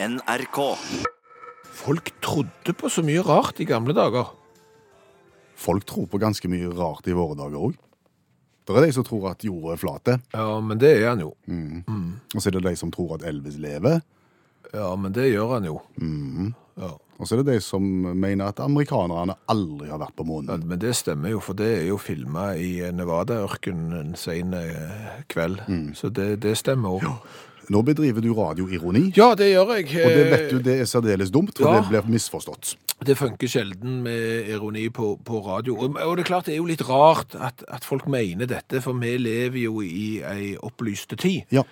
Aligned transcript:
NRK. 0.00 0.58
Folk 1.74 2.12
trodde 2.22 2.72
på 2.78 2.90
så 2.90 3.02
mye 3.02 3.22
rart 3.26 3.58
i 3.60 3.66
gamle 3.66 3.94
dager. 3.96 4.28
Folk 5.58 5.86
tror 5.90 6.06
på 6.06 6.20
ganske 6.22 6.46
mye 6.50 6.70
rart 6.70 7.08
i 7.10 7.16
våre 7.18 7.34
dager 7.38 7.58
òg. 7.70 7.74
Det 8.68 8.76
er 8.76 8.84
de 8.84 8.92
som 8.94 9.04
tror 9.06 9.30
at 9.30 9.42
jorda 9.42 9.72
er 9.74 9.80
flat, 9.80 10.10
Ja, 10.34 10.60
men 10.60 10.78
det 10.78 10.90
er 11.00 11.08
han 11.08 11.20
jo. 11.24 11.32
og 12.34 12.38
så 12.42 12.48
er 12.48 12.58
det 12.58 12.62
de 12.68 12.76
som 12.76 12.90
tror 12.92 13.14
at 13.16 13.24
Elvis 13.26 13.56
lever, 13.58 14.02
Ja, 14.74 14.94
men 14.96 15.12
det 15.12 15.32
gjør 15.32 15.54
han 15.54 15.64
jo. 15.64 15.80
Ja. 16.76 16.92
og 17.18 17.26
så 17.26 17.34
er 17.34 17.42
det 17.42 17.54
de 17.54 17.60
som 17.60 17.82
mener 17.82 18.48
at 18.52 18.60
amerikanerne 18.60 19.34
aldri 19.48 19.88
har 19.88 19.98
vært 19.98 20.14
på 20.14 20.44
Ja, 20.46 20.56
men 20.58 20.78
det 20.78 20.94
stemmer 20.94 21.30
jo, 21.30 21.40
for 21.40 21.54
det 21.54 21.78
er 21.80 21.86
jo 21.88 21.96
filma 21.96 22.54
i 22.54 22.78
Nevada-ørkenen 22.92 23.98
en 23.98 24.14
sen 24.14 24.52
eh, 24.54 25.24
kveld. 25.28 25.58
Så 25.94 26.12
det, 26.12 26.40
det 26.42 26.56
stemmer 26.56 27.00
òg. 27.00 27.04
Nå 27.70 27.82
bedriver 27.84 28.22
du 28.24 28.30
radioironi, 28.32 29.12
Ja, 29.16 29.34
det 29.36 29.50
gjør 29.52 29.74
jeg. 29.76 29.88
og 30.04 30.10
det 30.16 30.26
vet 30.30 30.50
du 30.50 30.58
det 30.64 30.80
er 30.80 30.84
særdeles 30.88 31.30
dumt, 31.30 31.56
for 31.58 31.68
Ja. 31.74 31.80
det 31.80 31.88
blir 31.90 32.12
misforstått. 32.14 32.76
Det 33.04 33.16
funker 33.18 33.46
sjelden 33.46 34.02
med 34.02 34.48
ironi 34.48 34.88
på, 34.88 35.18
på 35.24 35.42
radio. 35.46 35.76
Og, 35.76 35.96
og 36.00 36.16
det 36.16 36.24
er 36.24 36.28
klart 36.32 36.46
det 36.46 36.54
er 36.54 36.62
jo 36.62 36.64
litt 36.70 36.82
rart 36.88 37.36
at, 37.38 37.62
at 37.68 37.84
folk 37.84 38.08
mener 38.08 38.46
dette, 38.46 38.80
for 38.82 38.92
vi 38.98 39.16
lever 39.18 39.60
jo 39.68 39.80
i 39.84 40.22
ei 40.24 40.56
opplyste 40.56 41.16
tid. 41.16 41.44
Ja. 41.52 41.62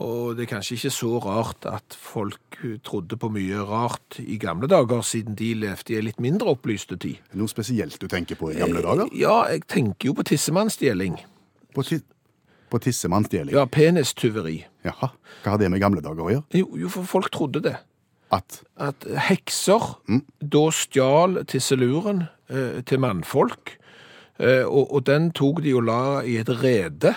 Og 0.00 0.36
det 0.38 0.46
er 0.46 0.54
kanskje 0.56 0.78
ikke 0.78 0.90
så 0.90 1.18
rart 1.20 1.66
at 1.68 1.92
folk 2.00 2.56
trodde 2.82 3.18
på 3.20 3.28
mye 3.28 3.60
rart 3.68 4.16
i 4.24 4.38
gamle 4.40 4.66
dager, 4.66 5.02
siden 5.04 5.34
de 5.36 5.52
levde 5.54 5.92
i 5.92 5.96
ei 6.00 6.02
litt 6.08 6.18
mindre 6.18 6.48
opplyste 6.56 6.96
tid. 6.96 7.20
Noe 7.36 7.46
spesielt 7.52 7.98
du 8.00 8.08
tenker 8.08 8.34
på 8.40 8.50
i 8.50 8.56
gamle 8.56 8.80
dager? 8.80 9.12
Ja, 9.12 9.42
jeg 9.52 9.66
tenker 9.68 10.08
jo 10.08 10.14
på 10.16 10.24
tissemannsstjeling. 10.24 11.18
På, 11.76 11.84
ti 11.84 12.00
på 12.72 12.80
tissemannsdeling? 12.80 13.52
Ja, 13.54 13.66
penistyveri. 13.68 14.62
Jaha. 14.86 15.12
Hva 15.42 15.54
har 15.54 15.62
det 15.62 15.70
med 15.72 15.82
gamle 15.82 16.02
dager 16.04 16.26
å 16.26 16.32
gjøre? 16.32 16.46
Jo, 16.58 16.68
jo, 16.80 16.90
for 16.92 17.08
folk 17.08 17.30
trodde 17.34 17.62
det. 17.64 17.76
At 18.32 18.62
At 18.80 19.04
hekser 19.28 19.94
da 20.40 20.64
stjal 20.72 21.42
tisseluren 21.46 22.26
eh, 22.50 22.80
til 22.88 23.02
mannfolk, 23.04 23.76
eh, 24.38 24.64
og, 24.64 24.88
og 24.88 25.04
den 25.06 25.30
tok 25.36 25.62
de 25.62 25.74
og 25.76 25.86
la 25.86 26.04
i 26.24 26.38
et 26.40 26.50
rede. 26.62 27.14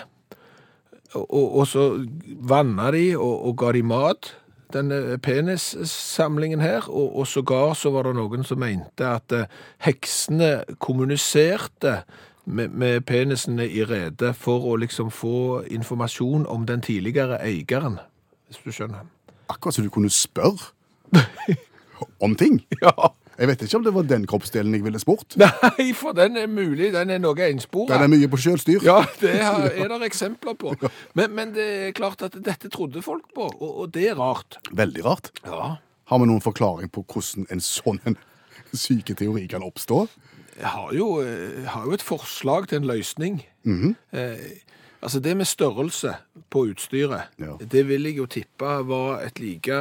Og, 1.14 1.24
og, 1.24 1.46
og 1.62 1.70
så 1.70 1.86
vanna 2.26 2.90
de 2.92 3.06
og, 3.16 3.34
og 3.48 3.56
ga 3.62 3.72
de 3.72 3.82
mat, 3.86 4.34
denne 4.74 5.18
penissamlingen 5.22 6.60
her. 6.60 6.86
Og, 6.90 7.16
og 7.16 7.26
sågar 7.30 7.74
så 7.78 7.92
var 7.94 8.08
det 8.08 8.16
noen 8.18 8.46
som 8.46 8.60
mente 8.62 9.08
at 9.08 9.34
eh, 9.34 9.50
heksene 9.86 10.78
kommuniserte 10.82 12.02
med, 12.46 12.72
med 12.72 13.04
penisene 13.06 13.66
i 13.68 13.84
redet 13.84 14.32
for 14.38 14.64
å 14.70 14.76
liksom 14.80 15.10
få 15.10 15.64
informasjon 15.66 16.46
om 16.46 16.66
den 16.66 16.82
tidligere 16.84 17.40
eieren, 17.42 17.98
hvis 18.48 18.62
du 18.64 18.72
skjønner. 18.72 19.06
akkurat 19.50 19.74
som 19.74 19.84
du 19.84 19.90
kunne 19.90 20.10
spørre 20.10 20.72
om 22.24 22.36
ting. 22.38 22.62
Ja. 22.82 22.92
Jeg 23.36 23.50
vet 23.50 23.62
ikke 23.66 23.76
om 23.76 23.82
det 23.84 23.92
var 23.92 24.06
den 24.08 24.24
kroppsdelen 24.26 24.72
jeg 24.72 24.84
ville 24.86 25.00
spurt. 25.02 25.34
Nei, 25.42 25.90
for 25.92 26.16
den 26.16 26.38
er 26.40 26.46
mulig. 26.48 26.88
Den 26.94 27.10
er 27.12 27.18
noe 27.20 27.48
ensporet. 27.50 27.92
Den 27.92 28.06
er 28.06 28.12
mye 28.14 28.30
på 28.32 28.38
sjølstyr. 28.40 28.86
Ja, 28.86 29.02
det 29.20 29.34
er, 29.42 29.66
er 29.82 29.92
det 29.92 30.06
eksempler 30.08 30.56
på. 30.56 30.72
Men, 31.18 31.34
men 31.36 31.52
det 31.56 31.66
er 31.88 31.92
klart 31.96 32.24
at 32.24 32.38
dette 32.46 32.70
trodde 32.72 33.02
folk 33.04 33.26
på, 33.36 33.50
og, 33.50 33.72
og 33.82 33.92
det 33.92 34.08
er 34.12 34.16
rart. 34.16 34.56
Veldig 34.72 35.04
rart. 35.04 35.30
Ja. 35.44 35.74
Har 36.08 36.22
vi 36.22 36.30
noen 36.30 36.40
forklaring 36.44 36.88
på 36.94 37.04
hvordan 37.12 37.48
en 37.52 37.60
sånn 37.60 38.00
en 38.08 38.16
syke 38.72 39.14
teori 39.18 39.44
kan 39.50 39.64
oppstå? 39.66 40.06
Jeg 40.58 40.68
har 40.72 40.92
jo, 40.96 41.20
eh, 41.20 41.62
jeg 41.62 41.68
har 41.68 41.84
jo 41.84 41.92
et 41.92 42.02
forslag 42.02 42.68
til 42.68 42.78
en 42.82 42.88
løsning. 42.88 43.42
eh, 44.12 44.36
altså 45.02 45.20
det 45.20 45.36
med 45.36 45.44
størrelse 45.46 46.14
på 46.50 46.66
utstyret, 46.70 47.22
Ja. 47.38 47.56
det 47.60 47.88
vil 47.88 48.02
jeg 48.04 48.16
jo 48.16 48.26
tippe 48.26 48.70
var 48.88 49.20
et 49.26 49.38
like 49.40 49.74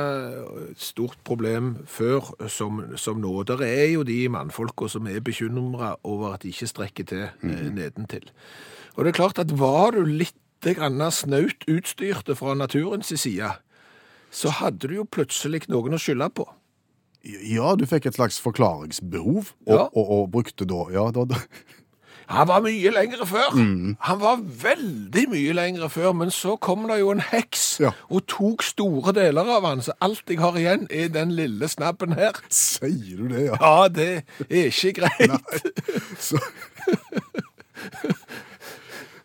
stort 0.77 1.17
problem 1.23 1.85
før 1.87 2.33
som, 2.49 2.97
som 2.97 3.17
nå. 3.21 3.43
Der 3.43 3.61
er 3.63 3.85
jo 3.93 4.03
de 4.03 4.27
mannfolka 4.29 4.87
som 4.89 5.07
er 5.07 5.19
bekymra 5.21 5.95
over 6.03 6.33
at 6.33 6.41
de 6.43 6.49
ikke 6.49 6.67
strekker 6.67 7.03
til 7.05 7.23
eh, 7.43 7.69
nedentil. 7.71 8.29
Og 8.95 9.05
det 9.05 9.13
er 9.13 9.19
klart 9.23 9.39
at 9.39 9.51
var 9.59 9.91
du 9.91 10.03
litt 10.05 10.35
snaut 11.11 11.65
utstyrte 11.69 12.35
fra 12.35 12.55
naturens 12.55 13.11
side, 13.19 13.51
så 14.31 14.49
hadde 14.49 14.87
du 14.87 14.95
jo 14.95 15.03
plutselig 15.05 15.67
noen 15.69 15.93
å 15.93 15.99
skylde 16.01 16.29
på. 16.33 16.47
Ja, 17.25 17.71
du 17.75 17.85
fikk 17.89 18.05
et 18.05 18.15
slags 18.19 18.37
forklaringsbehov, 18.43 19.53
og, 19.65 19.73
Ja. 19.73 19.87
og, 19.95 20.09
og 20.19 20.31
brukte 20.31 20.65
da 20.69 20.83
Ja, 20.93 21.07
da, 21.11 21.23
da 21.25 21.35
Han 22.27 22.47
var 22.49 22.61
mye 22.65 22.89
lengre 22.89 23.25
før. 23.29 23.51
Han 24.01 24.19
var 24.21 24.39
veldig 24.41 25.23
mye 25.29 25.53
lengre 25.53 25.89
før, 25.93 26.11
men 26.17 26.31
så 26.33 26.55
kom 26.57 26.87
det 26.89 26.99
jo 26.99 27.11
en 27.13 27.19
heks 27.21 27.65
Ja. 27.83 27.91
og 28.09 28.25
tok 28.27 28.63
store 28.65 29.13
deler 29.13 29.45
av 29.57 29.65
han, 29.69 29.81
så 29.85 29.93
alt 30.01 30.23
jeg 30.29 30.39
har 30.41 30.57
igjen 30.57 30.87
er 30.89 31.07
den 31.13 31.35
lille 31.37 31.67
snabben 31.69 32.13
her. 32.17 32.33
Sier 32.49 33.17
du 33.21 33.27
det, 33.29 33.43
ja? 33.51 33.59
Ja, 33.61 33.87
det 33.89 34.23
er 34.49 34.71
ikke 34.71 34.93
greit. 35.01 35.37
Så, 36.17 36.41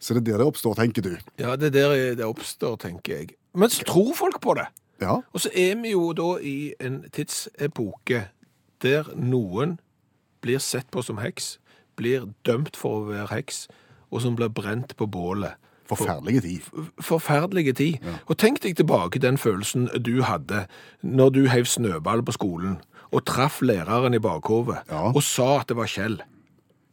så 0.00 0.14
det 0.16 0.20
er 0.20 0.32
der 0.32 0.38
det 0.44 0.46
oppstår, 0.50 0.76
tenker 0.80 1.02
du? 1.04 1.14
Ja, 1.40 1.56
det 1.56 1.70
er 1.72 1.76
der 1.76 2.14
det 2.20 2.26
oppstår, 2.28 2.76
tenker 2.80 3.16
jeg. 3.22 3.32
Men 3.56 3.70
så 3.72 3.84
tror 3.88 4.12
folk 4.16 4.40
på 4.44 4.54
det. 4.60 4.68
Ja. 5.00 5.20
Og 5.32 5.40
så 5.40 5.50
er 5.56 5.74
vi 5.82 5.90
jo 5.94 6.12
da 6.12 6.38
i 6.42 6.72
en 6.80 7.02
tidsepoke 7.12 8.26
der 8.82 9.08
noen 9.16 9.78
blir 10.42 10.58
sett 10.58 10.90
på 10.90 11.02
som 11.04 11.18
heks, 11.20 11.58
blir 11.96 12.28
dømt 12.48 12.76
for 12.76 13.00
å 13.02 13.08
være 13.10 13.28
heks, 13.34 13.66
og 14.10 14.22
som 14.24 14.36
blir 14.36 14.48
brent 14.48 14.96
på 14.96 15.06
bålet. 15.06 15.54
Forferdelige 15.90 16.40
tid. 16.40 16.60
forferdelige 17.02 17.72
tid. 17.74 17.98
Og 18.30 18.38
tenk 18.38 18.60
deg 18.62 18.76
tilbake 18.78 19.18
den 19.18 19.36
følelsen 19.38 19.88
du 20.02 20.22
hadde 20.22 20.66
når 21.02 21.30
du 21.34 21.40
heiv 21.50 21.64
snøball 21.66 22.22
på 22.22 22.32
skolen 22.36 22.76
og 23.10 23.24
traff 23.26 23.58
læreren 23.60 24.14
i 24.14 24.18
bakhovet 24.22 24.78
Ja. 24.88 25.10
og 25.10 25.22
sa 25.22 25.58
at 25.60 25.66
det 25.68 25.76
var 25.76 25.86
Kjell. 25.90 26.20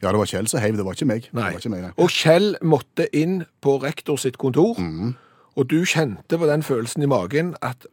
Ja, 0.02 0.10
det 0.12 0.18
var 0.18 0.26
Kjell 0.26 0.48
som 0.48 0.60
heiv, 0.62 0.78
det 0.78 0.86
var 0.86 0.94
ikke 0.98 1.06
meg. 1.06 1.30
Nei. 1.34 1.52
Ikke 1.54 1.70
meg, 1.70 1.82
nei. 1.82 1.92
Og 1.98 2.10
Kjell 2.10 2.56
måtte 2.64 3.08
inn 3.14 3.46
på 3.62 3.78
rektor 3.84 4.18
sitt 4.18 4.38
kontor, 4.38 4.76
Mm. 4.80 5.16
og 5.56 5.68
du 5.68 5.84
kjente 5.86 6.38
på 6.38 6.46
den 6.50 6.64
følelsen 6.64 7.04
i 7.04 7.06
magen 7.06 7.56
at 7.62 7.86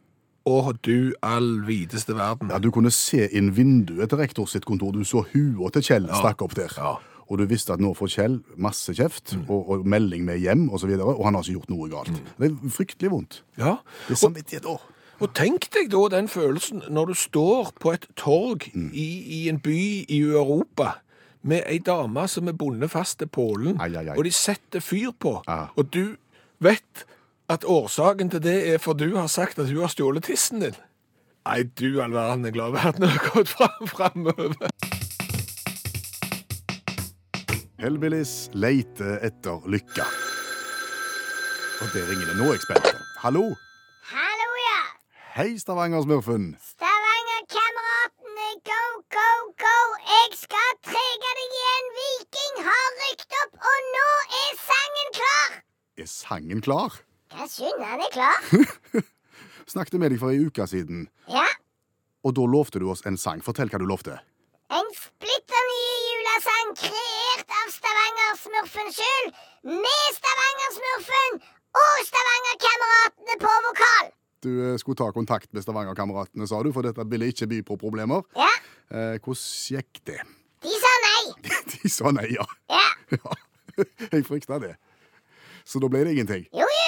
å, 0.45 0.73
du 0.85 1.13
allviteste 1.25 2.15
verden. 2.17 2.51
Ja, 2.53 2.59
Du 2.61 2.71
kunne 2.71 2.91
se 2.93 3.27
inn 3.33 3.51
vinduet 3.55 4.11
til 4.11 4.21
rektor 4.21 4.49
sitt 4.49 4.65
kontor. 4.65 4.93
Du 4.93 5.05
så 5.05 5.25
hua 5.33 5.71
til 5.73 5.85
Kjell 5.85 6.09
stakk 6.13 6.45
opp 6.45 6.55
der. 6.57 6.73
Ja. 6.77 6.95
Og 7.25 7.39
du 7.41 7.47
visste 7.49 7.73
at 7.73 7.81
nå 7.81 7.95
får 7.97 8.11
Kjell 8.13 8.35
masse 8.61 8.93
kjeft 8.93 9.33
og, 9.47 9.69
og 9.73 9.87
melding 9.89 10.27
med 10.27 10.37
hjem 10.43 10.67
osv., 10.69 10.75
og, 10.75 10.81
så 10.83 10.89
videre, 10.91 11.15
og 11.15 11.23
han 11.25 11.37
har 11.37 11.45
ikke 11.45 11.57
gjort 11.57 11.71
noe 11.73 11.87
galt. 11.89 12.19
Det 12.37 12.51
er 12.51 12.75
fryktelig 12.75 13.11
vondt. 13.15 13.39
Ja. 13.57 13.79
Det 14.05 14.13
er 14.13 14.21
samvittighet 14.21 14.69
òg. 14.69 14.91
Og 15.23 15.31
tenk 15.31 15.69
deg 15.71 15.89
da 15.93 16.01
den 16.11 16.27
følelsen 16.27 16.83
når 16.91 17.13
du 17.13 17.15
står 17.17 17.71
på 17.79 17.93
et 17.95 18.05
torg 18.19 18.67
i, 18.75 19.07
i 19.39 19.41
en 19.49 19.61
by 19.63 19.79
i 20.11 20.19
Europa 20.27 20.97
med 21.45 21.63
ei 21.69 21.79
dame 21.79 22.25
som 22.27 22.49
er 22.49 22.57
bundet 22.57 22.91
fast 22.91 23.21
til 23.21 23.29
pålen, 23.31 23.79
og 23.79 24.23
de 24.25 24.33
setter 24.33 24.83
fyr 24.83 25.13
på, 25.19 25.37
ah. 25.47 25.69
og 25.77 25.93
du 25.93 26.17
vet 26.59 27.05
at 27.49 27.65
årsaken 27.65 28.29
til 28.33 28.41
det 28.43 28.57
er 28.73 28.77
for 28.81 28.97
du 28.97 29.15
har 29.15 29.27
sagt 29.27 29.59
at 29.59 29.69
hun 29.69 29.83
har 29.83 29.91
stjålet 29.93 30.25
tissen 30.25 30.63
din. 30.63 30.77
Nei, 31.45 31.61
du 31.77 32.01
all 32.01 32.13
verden 32.13 32.45
er 32.45 32.53
glad 32.55 32.73
verden 32.73 33.05
har 33.05 33.21
gått 33.29 33.49
fram 33.53 33.87
framover. 33.91 34.69
Hellbillies 37.77 38.49
leiter 38.53 39.19
etter 39.21 39.61
lykka. 39.69 40.07
Og 41.83 41.87
det 41.93 42.01
ringer 42.09 42.31
det. 42.31 42.37
Nå 42.39 42.49
jeg. 42.55 42.63
Hallo? 43.21 43.43
Hallo, 44.09 44.49
ja. 44.63 44.81
Hei, 45.35 45.51
Stavanger-smurfen. 45.61 46.55
Stavanger-kameratene, 46.71 48.49
go, 48.71 48.81
go, 49.13 49.29
go. 49.61 49.75
Jeg 50.07 50.29
skal 50.39 50.69
trege 50.87 51.33
deg 51.41 51.57
igjen. 51.59 51.85
Viking 51.99 52.55
har 52.71 52.87
rykt 53.03 53.31
opp, 53.43 53.59
og 53.59 53.77
nå 53.91 54.07
er 54.39 54.51
sangen 54.63 55.09
klar. 55.19 55.59
Er 55.99 56.09
sangen 56.09 56.63
klar? 56.65 57.03
Hva 57.45 57.91
den 57.95 58.05
er 58.05 58.13
klar. 58.13 59.05
Snakket 59.71 59.97
med 60.01 60.11
deg 60.13 60.19
for 60.21 60.29
ei 60.33 60.41
uke 60.45 60.65
siden, 60.69 61.07
Ja. 61.31 61.45
og 62.25 62.35
da 62.37 62.45
lovte 62.45 62.79
du 62.81 62.89
oss 62.91 63.01
en 63.05 63.17
sang. 63.17 63.41
Fortell 63.45 63.69
hva 63.71 63.79
du 63.81 63.85
lovte. 63.89 64.17
En 64.73 64.87
splitter 64.97 65.65
ny 65.69 65.81
julesang 66.09 66.71
kreert 66.79 67.51
av 67.59 67.67
Stavanger-smurfen 67.73 68.91
sjøl, 68.97 69.27
med 69.69 70.05
Stavanger-smurfen 70.19 71.39
og 71.81 72.05
Stavanger-kameratene 72.11 73.37
på 73.41 73.53
vokal. 73.67 74.11
Du 74.45 74.49
eh, 74.71 74.77
skulle 74.81 74.97
ta 75.01 75.09
kontakt 75.13 75.49
med 75.53 75.65
Stavanger-kameratene, 75.65 76.47
sa 76.49 76.61
du, 76.65 76.71
for 76.73 76.85
dette 76.85 77.05
ville 77.09 77.29
ikke 77.33 77.47
by 77.51 77.61
på 77.71 77.79
problemer. 77.81 78.25
Ja, 78.37 78.51
Eh, 78.93 79.15
hvordan 79.17 79.79
gikk 79.81 79.97
det? 80.05 80.19
de 80.61 80.73
sa 80.77 80.89
nei. 81.01 81.23
De 81.71 81.89
sa 81.89 82.11
nei, 82.13 82.27
ja. 82.35 82.43
Ja, 82.69 82.83
ja. 83.17 83.31
Jeg 84.13 84.27
frykta 84.27 84.59
det. 84.61 84.75
Så 85.65 85.81
da 85.81 85.89
ble 85.89 86.03
det 86.05 86.11
ingenting. 86.13 86.45
jo, 86.53 86.61
jo. 86.69 86.84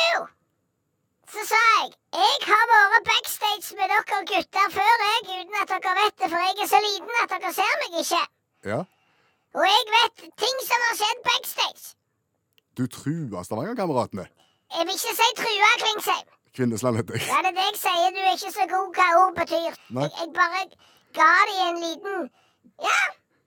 Jeg 2.18 2.38
har 2.50 2.64
vært 2.72 3.10
backstage 3.12 3.76
med 3.78 3.92
dere 3.92 4.22
gutter 4.32 4.72
før, 4.74 5.04
jeg, 5.08 5.20
uten 5.42 5.58
at 5.62 5.74
dere 5.74 5.92
vet 6.00 6.16
det, 6.22 6.30
for 6.32 6.46
jeg 6.46 6.64
er 6.64 6.70
så 6.72 6.80
liten 6.86 7.20
at 7.24 7.34
dere 7.34 7.52
ser 7.58 7.76
meg 7.82 8.00
ikke. 8.02 8.22
Ja. 8.72 8.80
Og 9.58 9.66
jeg 9.70 9.86
vet 9.98 10.24
ting 10.44 10.58
som 10.70 10.86
har 10.88 10.98
skjedd 11.02 11.22
backstage. 11.28 11.86
Du 12.78 12.84
trua 12.98 13.44
Stavanger-kameratene. 13.46 14.26
Jeg 14.78 14.88
vil 14.90 14.98
ikke 14.98 15.14
si 15.20 15.30
trua 15.42 15.70
Klingsheim. 15.84 16.28
Kvinnesland 16.58 16.98
heter 17.00 17.18
jeg. 17.18 17.28
Ja, 17.30 17.38
det 17.46 17.52
er 17.54 17.58
det 17.60 17.66
jeg 17.70 17.80
sier. 17.84 18.10
Du 18.16 18.20
er 18.24 18.34
ikke 18.38 18.54
så 18.58 18.66
god 18.74 18.98
hva 18.98 19.08
ord 19.22 19.36
betyr. 19.38 19.78
Nei. 19.98 20.08
Jeg, 20.08 20.14
jeg 20.20 20.34
bare 20.42 20.64
ga 21.20 21.32
dem 21.50 21.60
en 21.68 21.82
liten 21.86 22.30
Ja, 22.88 23.00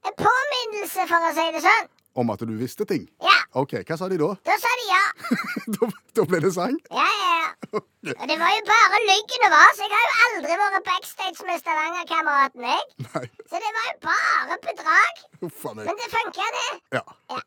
en 0.08 0.16
påminnelse, 0.26 1.06
for 1.10 1.26
å 1.26 1.32
si 1.36 1.46
det 1.56 1.62
sånn. 1.66 1.90
Om 2.20 2.30
at 2.34 2.42
du 2.44 2.52
visste 2.60 2.84
ting. 2.84 3.06
Ja. 3.24 3.36
OK, 3.56 3.78
hva 3.88 3.96
sa 3.96 4.06
de 4.12 4.18
da? 4.20 4.30
Da 4.46 4.56
sa 4.60 4.70
de 4.80 4.86
ja. 4.90 5.04
da, 5.76 5.86
da 6.18 6.24
ble 6.28 6.40
det 6.44 6.50
sang? 6.52 6.76
Ja, 6.92 7.06
ja, 7.20 7.30
ja. 7.40 7.48
Og 8.20 8.24
det 8.28 8.36
var 8.40 8.50
jo 8.52 8.60
bare 8.68 8.98
løgn 9.06 9.40
det 9.44 9.50
var, 9.52 9.70
så 9.78 9.86
jeg 9.86 9.92
har 9.94 10.04
jo 10.04 10.18
aldri 10.26 10.58
vært 10.60 10.84
backstage 10.88 11.46
med 11.48 11.62
Stavanger-kameraten, 11.62 12.66
jeg. 12.68 12.82
Nei. 13.06 13.24
Så 13.48 13.62
det 13.64 13.72
var 13.76 13.88
jo 13.88 13.96
bare 14.04 14.58
bedrag. 14.66 15.22
Uff. 15.48 15.64
Men 15.78 16.00
det 16.02 16.08
funka, 16.12 16.48
det. 16.58 16.70
Ja. 16.98 17.40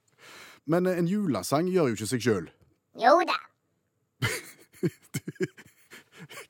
Men 0.66 0.88
eh, 0.90 1.00
en 1.02 1.10
julesang 1.12 1.70
gjør 1.70 1.92
jo 1.92 2.00
ikke 2.00 2.10
seg 2.14 2.26
sjøl. 2.26 2.50
Jo 3.04 3.14
da. 3.30 3.38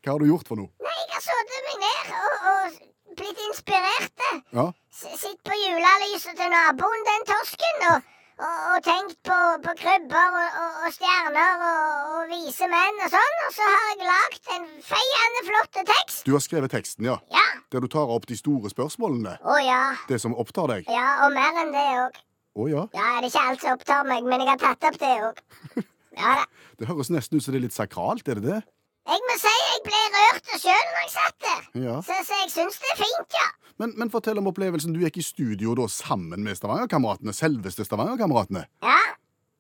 Hva 0.04 0.14
har 0.14 0.20
du 0.22 0.28
gjort 0.30 0.48
for 0.48 0.60
noe? 0.60 0.72
Nei, 0.84 0.96
jeg 1.02 1.14
har 1.18 1.24
sittet 1.28 1.68
meg 1.68 1.78
ned 1.84 2.16
og, 2.22 2.34
og 2.54 3.18
blitt 3.20 3.46
inspirert. 3.50 4.28
Ja, 4.54 4.68
Sitt 4.94 5.40
på 5.44 5.56
julelyset 5.58 6.38
til 6.38 6.52
naboen, 6.54 7.02
den 7.08 7.24
torsken, 7.28 7.80
og, 7.90 8.12
og, 8.41 8.57
og 8.74 8.83
tenkt 8.85 9.18
på, 9.27 9.38
på 9.65 9.74
krybber 9.80 10.38
og, 10.39 10.57
og, 10.63 10.80
og 10.88 10.95
stjerner 10.95 11.63
og, 11.68 12.31
vise 12.31 12.68
menn 12.71 13.01
og 13.06 13.13
sånn. 13.13 13.39
Og 13.47 13.56
så 13.56 13.69
har 13.69 13.88
jeg 13.91 14.09
lagd 14.09 14.51
en 14.57 14.68
feiende 14.89 15.45
flott 15.50 15.80
tekst. 15.94 16.21
Du 16.25 16.33
har 16.33 16.44
skrevet 16.44 16.74
teksten, 16.74 17.07
ja. 17.09 17.18
Ja. 17.33 17.45
Der 17.74 17.83
du 17.83 17.89
tar 17.91 18.12
opp 18.13 18.27
de 18.30 18.38
store 18.39 18.71
spørsmålene. 18.74 19.38
Å 19.44 19.57
ja. 19.62 19.81
Det 20.09 20.19
som 20.24 20.35
opptar 20.39 20.71
deg. 20.74 20.89
Ja, 20.91 21.25
og 21.25 21.35
mer 21.38 21.63
enn 21.63 21.74
det 21.75 21.88
òg. 22.03 22.21
Å 22.53 22.69
ja. 22.69 22.85
Ja, 22.94 23.09
det 23.18 23.27
er 23.27 23.31
ikke 23.31 23.47
alt 23.50 23.65
som 23.65 23.77
opptar 23.77 24.06
meg, 24.09 24.30
men 24.30 24.44
jeg 24.45 24.53
har 24.53 24.62
tatt 24.62 24.89
opp 24.91 25.01
det 25.01 25.15
òg. 25.29 25.44
Ja 26.13 26.36
da. 26.38 26.44
Det 26.77 26.86
høres 26.86 27.09
nesten 27.09 27.39
ut 27.39 27.41
som 27.41 27.56
det 27.56 27.57
er 27.57 27.63
litt 27.63 27.74
sakralt, 27.74 28.27
er 28.29 28.38
det 28.38 28.44
det? 28.45 28.57
Jeg 29.03 29.19
må 29.27 29.35
si 29.35 29.51
jeg 29.51 29.81
ble 29.83 30.01
rørt 30.13 30.51
sjøl 30.61 30.85
når 30.94 31.01
jeg 31.01 31.11
satt 31.11 31.38
der. 31.44 31.63
Ja. 31.83 31.95
Så, 32.07 32.15
så 32.27 32.38
jeg 32.44 32.51
syns 32.53 32.77
det 32.79 32.91
er 32.94 33.00
fint, 33.01 33.35
ja. 33.35 33.47
Men, 33.81 33.94
men 34.00 34.11
fortell 34.13 34.39
om 34.39 34.47
opplevelsen. 34.51 34.94
Du 34.95 35.01
gikk 35.03 35.19
i 35.19 35.25
studio 35.25 35.73
da 35.75 35.89
sammen 35.91 36.45
med 36.45 36.55
Stavanger-kameratene. 36.59 37.33
Selveste 37.35 37.83
Stavanger-kameratene. 37.88 38.63
Ja. 38.85 39.00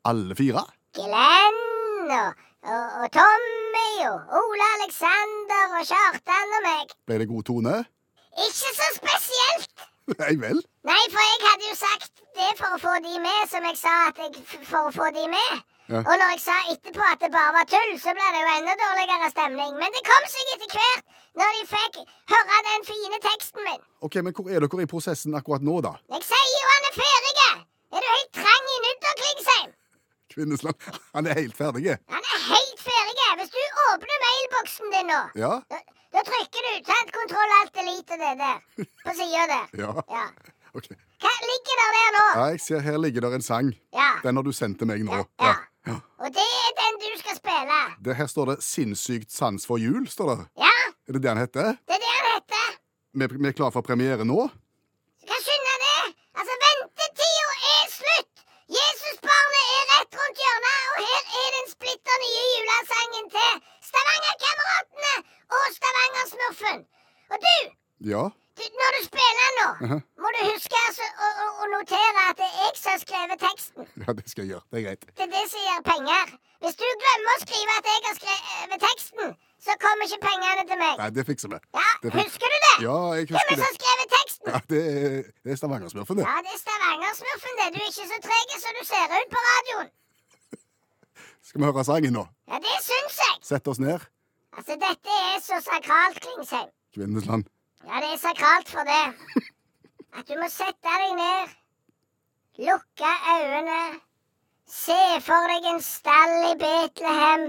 Alle 0.07 0.37
fire. 0.37 0.63
Glenn 0.95 2.13
og, 2.13 2.43
og, 2.69 2.85
og 3.01 3.07
Tommy 3.17 3.89
og 4.07 4.37
Ole 4.39 4.69
Alexander 4.77 5.75
og 5.79 5.87
Kjartan 5.91 6.57
og 6.59 6.65
meg. 6.69 6.95
Ble 7.09 7.19
det 7.23 7.29
god 7.33 7.47
tone? 7.49 7.75
Ikke 8.47 8.71
så 8.79 8.89
spesielt. 8.95 9.87
Nei 10.21 10.33
vel? 10.39 10.63
Nei, 10.87 11.03
for 11.11 11.23
jeg 11.23 11.43
hadde 11.49 11.69
jo 11.69 11.77
sagt 11.79 12.23
det 12.39 12.49
for 12.59 12.75
å 12.75 12.81
få 12.81 12.95
de 13.03 13.19
med, 13.23 13.43
som 13.51 13.67
jeg 13.67 13.79
sa 13.79 13.93
at 14.09 14.23
jeg 14.23 14.43
for 14.67 14.87
å 14.87 14.95
få 14.95 15.11
de 15.15 15.27
med. 15.31 15.63
Ja. 15.91 15.99
Og 15.99 16.13
når 16.19 16.29
jeg 16.33 16.39
sa 16.45 16.55
etterpå 16.71 17.03
at 17.11 17.19
det 17.23 17.29
bare 17.33 17.51
var 17.57 17.65
tull, 17.67 17.91
så 17.99 18.13
ble 18.15 18.27
det 18.35 18.41
jo 18.45 18.51
enda 18.57 18.73
dårligere 18.79 19.29
stemning. 19.33 19.71
Men 19.81 19.91
det 19.95 20.03
kom 20.07 20.27
seg 20.31 20.51
etter 20.55 20.69
hvert, 20.77 21.03
når 21.41 21.55
de 21.57 21.63
fikk 21.73 21.97
høre 22.33 22.59
den 22.69 22.85
fine 22.87 23.19
teksten 23.27 23.65
min. 23.67 23.81
Ok, 24.07 24.15
Men 24.23 24.33
hvor 24.37 24.47
er 24.53 24.63
dere 24.63 24.85
i 24.85 24.89
prosessen 24.93 25.35
akkurat 25.39 25.65
nå, 25.67 25.75
da? 25.83 25.91
Jeg 26.15 26.23
sier 26.29 26.51
jo 26.55 26.63
han 26.73 26.87
er 26.91 26.95
ferdig! 26.99 27.33
Er 27.93 28.01
du 28.01 28.07
helt 28.09 28.31
trang 28.39 28.69
i 28.75 28.77
nudder, 28.85 29.17
Klingsheim? 29.21 29.73
Kvinnesland. 30.33 30.87
Han 31.15 31.27
er 31.29 31.35
helt 31.41 31.57
ferdig. 31.59 31.97
Han 32.15 32.23
er 32.31 32.39
helt 32.53 32.79
ferdig! 32.87 33.27
Hvis 33.41 33.51
du 33.53 33.59
åpner 33.89 34.23
mailboksen 34.23 34.91
din 34.95 35.07
nå, 35.11 35.19
Ja? 35.43 35.51
da, 35.73 35.77
da 36.15 36.21
trykker 36.31 36.65
du 36.69 36.71
sant, 36.87 37.11
kontroll 37.19 37.53
alt 37.59 37.77
elite 37.83 38.17
det 38.23 38.33
der. 38.39 38.57
På 39.03 39.13
sida 39.19 39.45
der. 39.51 39.67
Ja. 39.83 39.91
Ja. 40.15 40.25
Ok. 40.73 40.87
Hva 41.23 41.31
ligger 41.49 41.79
der 41.81 41.91
der 41.97 42.09
nå? 42.17 42.23
Ja, 42.39 42.45
jeg 42.53 42.61
ser 42.61 42.81
her 42.87 42.97
ligger 42.97 43.21
der 43.27 43.35
en 43.37 43.45
sang. 43.45 43.73
Ja. 43.93 44.09
Den 44.23 44.39
har 44.39 44.43
du 44.47 44.51
sendt 44.55 44.79
til 44.81 44.87
meg 44.89 45.03
nå. 45.05 45.19
Ja, 45.41 45.49
ja. 45.51 45.53
Ja. 45.87 45.95
Og 46.23 46.29
det 46.37 46.47
er 46.65 46.71
den 46.81 46.93
du 47.03 47.09
skal 47.19 47.35
spille. 47.41 47.79
Det 48.05 48.15
her 48.15 48.27
står 48.27 48.45
det 48.51 48.57
'Sinnssykt 48.63 49.31
sans 49.31 49.65
for 49.67 49.77
jul'. 49.77 50.07
står 50.09 50.27
det. 50.35 50.45
Ja, 50.65 50.75
Er 51.07 51.11
det 51.13 51.21
det 51.23 51.29
han 51.29 51.37
heter? 51.45 51.63
det 51.87 51.93
er 51.97 52.01
det 52.05 52.11
han 52.17 52.27
heter. 52.35 52.65
Vi, 53.13 53.23
vi 53.43 53.47
er 53.47 53.51
klar 53.59 53.69
for 53.71 53.81
premiere 53.81 54.23
nå? 54.25 54.39
Du 55.21 55.25
kan 55.31 55.41
skynde 55.45 55.75
det. 55.87 56.01
Altså, 56.39 56.53
ventetida 56.65 57.53
er 57.75 57.85
slutt. 57.99 58.35
Jesusbarnet 58.77 59.65
er 59.77 59.83
rett 59.93 60.11
rundt 60.19 60.37
hjørnet, 60.43 60.79
og 60.93 60.99
her 61.09 61.21
er 61.41 61.49
den 61.57 61.67
splitter 61.75 62.15
nye 62.23 62.45
julesangen 62.55 63.25
til 63.35 63.51
Stavanger-kameratene 63.89 65.13
og 65.55 65.63
Stavanger-smurfen. 65.77 66.79
Og 67.31 67.37
du, 67.45 67.55
Ja. 68.13 68.23
Når 68.81 68.89
du 68.95 69.01
spiller 69.09 69.35
den 69.43 69.53
nå, 69.61 69.69
-huh. 69.89 69.99
må 70.21 70.27
du 70.35 70.39
huske 70.51 70.75
altså, 70.87 71.05
å, 71.25 71.27
å, 71.61 71.63
notere 71.75 72.19
at 72.29 72.35
det 72.41 72.49
er 72.49 72.55
jeg 72.63 72.73
som 72.81 72.89
har 72.93 72.99
skrevet 73.05 73.37
teksten. 73.47 73.81
ja, 74.03 74.09
det 74.17 74.25
skal 74.31 74.41
jeg 74.43 74.49
gjøre. 74.53 74.65
Det 74.71 74.77
er 74.79 74.85
greit. 74.87 75.03
Det 75.17 75.23
er 75.27 75.31
det 75.37 75.45
som 75.53 75.59
gir 75.67 75.79
penger. 75.93 76.25
Hvis 76.63 76.75
du 76.81 76.85
glemmer 77.03 77.31
å 77.35 77.39
skrive 77.45 77.71
at 77.79 77.85
jeg 77.91 77.99
har 78.09 78.15
skrevet 78.21 78.79
teksten, 78.87 79.27
så 79.65 79.71
kommer 79.83 80.03
ikke 80.07 80.21
pengene 80.29 80.63
til 80.69 80.77
meg. 80.83 80.93
Nei, 81.01 81.09
det 81.17 81.23
fikser 81.29 81.49
vi. 81.53 81.57
Ja, 81.79 81.89
Husker 82.19 82.47
du 82.53 82.57
det? 82.67 82.75
Ja, 82.87 82.97
jeg 83.17 83.23
Hvem 83.29 83.37
er 83.39 83.43
husker 83.43 83.49
det 83.49 83.57
som 83.59 83.69
har 83.69 83.75
skrevet 83.81 84.07
teksten? 84.17 84.47
Ja, 84.53 84.59
Det 84.71 84.81
er, 84.93 85.15
det 85.43 85.49
er 85.53 85.57
Stavanger-smurfen, 85.61 86.15
det. 86.17 86.23
Ja, 86.29 86.35
det 86.45 86.51
er 86.55 86.61
Stavanger-smurfen, 86.65 87.53
det. 87.59 87.67
Du 87.73 87.77
er 87.83 87.87
ikke 87.91 88.07
så 88.13 88.19
treg 88.27 88.45
som 88.65 88.71
du 88.79 88.83
ser 88.91 89.05
ut 89.19 89.29
på 89.35 89.39
radioen. 89.49 89.87
Skal 91.47 91.57
vi 91.59 91.65
høre 91.69 91.85
sangen 91.91 92.13
nå? 92.19 92.23
Ja, 92.51 92.57
det 92.67 92.77
syns 92.89 93.17
jeg. 93.23 93.35
Sett 93.51 93.65
oss 93.71 93.79
ned. 93.87 93.99
Altså, 94.57 94.73
dette 94.85 95.11
er 95.31 95.37
så 95.49 95.57
sakralt, 95.69 96.17
Klingsheim. 96.25 96.69
Kvinnesland. 96.95 97.43
Ja, 97.87 97.99
det 97.99 98.13
er 98.13 98.17
sakralt 98.17 98.69
for 98.71 98.83
det. 98.87 99.05
At 100.17 100.27
du 100.29 100.37
må 100.39 100.47
sette 100.51 100.91
deg 100.91 101.15
ned, 101.17 101.49
lukke 102.67 103.09
øynene, 103.33 103.79
se 104.75 104.99
for 105.25 105.49
deg 105.51 105.67
en 105.71 105.81
stall 105.83 106.35
i 106.51 106.53
Betlehem. 106.61 107.43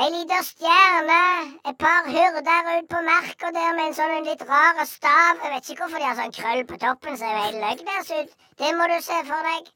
Ei 0.00 0.06
lita 0.14 0.38
stjerne, 0.46 1.18
et 1.70 1.76
par 1.78 2.08
hyrder 2.14 2.70
ut 2.78 2.88
på 2.90 3.02
marka 3.08 3.50
der 3.56 3.76
med 3.76 3.90
en 3.90 3.96
sånn 3.98 4.28
litt 4.30 4.46
rar 4.48 4.80
stav. 4.90 5.42
Jeg 5.44 5.52
vet 5.52 5.68
ikke 5.68 5.82
hvorfor 5.82 6.00
de 6.02 6.08
har 6.08 6.16
sånn 6.22 6.36
krøll 6.38 6.64
på 6.70 6.78
toppen, 6.86 7.18
ser 7.20 7.36
jo 7.36 7.42
helt 7.44 7.60
løgnes 7.66 8.14
ut. 8.20 8.32
Det 8.62 8.72
må 8.78 8.88
du 8.90 8.96
se 9.04 9.18
for 9.28 9.50
deg. 9.50 9.68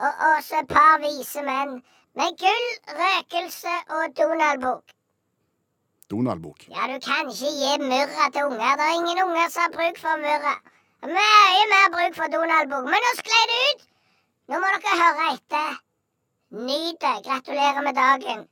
Og 0.00 0.24
også 0.30 0.62
et 0.62 0.72
par 0.72 0.96
vise 1.04 1.44
menn 1.50 1.76
med 2.16 2.40
gull, 2.40 2.72
røkelse 3.02 3.76
og 3.98 4.16
Donald-bok. 4.22 4.96
Donald-bok. 6.10 6.66
Ja, 6.74 6.88
du 6.90 6.96
kan 7.06 7.30
ikke 7.32 7.50
gi 7.62 7.72
murra 7.92 8.26
til 8.34 8.48
unger. 8.50 8.72
Det 8.78 8.86
er 8.88 8.96
ingen 8.98 9.22
unger 9.26 9.46
som 9.54 9.66
har 9.66 9.72
bruk 9.76 10.00
for 10.04 10.22
murra. 10.24 10.54
Mye 11.16 11.66
mer 11.72 11.86
bruk 11.96 12.18
for 12.18 12.32
Donald-bok. 12.36 12.88
Men 12.92 13.06
nå 13.06 13.12
sklei 13.20 13.44
det 13.52 13.60
ut! 13.68 13.86
Nå 14.50 14.58
må 14.58 14.72
dere 14.74 14.96
høre 15.02 15.28
etter. 15.36 15.76
Nyt 16.68 16.98
det. 17.04 17.16
Gratulerer 17.28 17.86
med 17.86 17.94
dagen. 18.02 18.49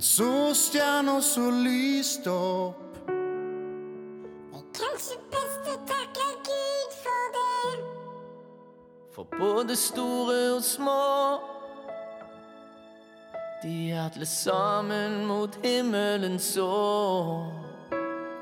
Han 0.00 0.04
så 0.04 0.54
stjerna 0.54 1.20
så 1.20 1.50
lyste 1.50 2.30
opp 2.32 3.08
Kanskje 4.78 5.18
best 5.28 5.66
å 5.68 5.74
takke 5.90 6.28
Gud 6.46 6.94
for 7.02 7.26
det. 7.34 7.82
For 9.12 9.28
både 9.34 9.76
store 9.76 10.38
og 10.54 10.64
små 10.64 11.02
De 13.60 13.74
alle 14.06 14.30
sammen 14.30 15.26
mot 15.28 15.60
himmelen 15.60 16.40
så 16.40 16.72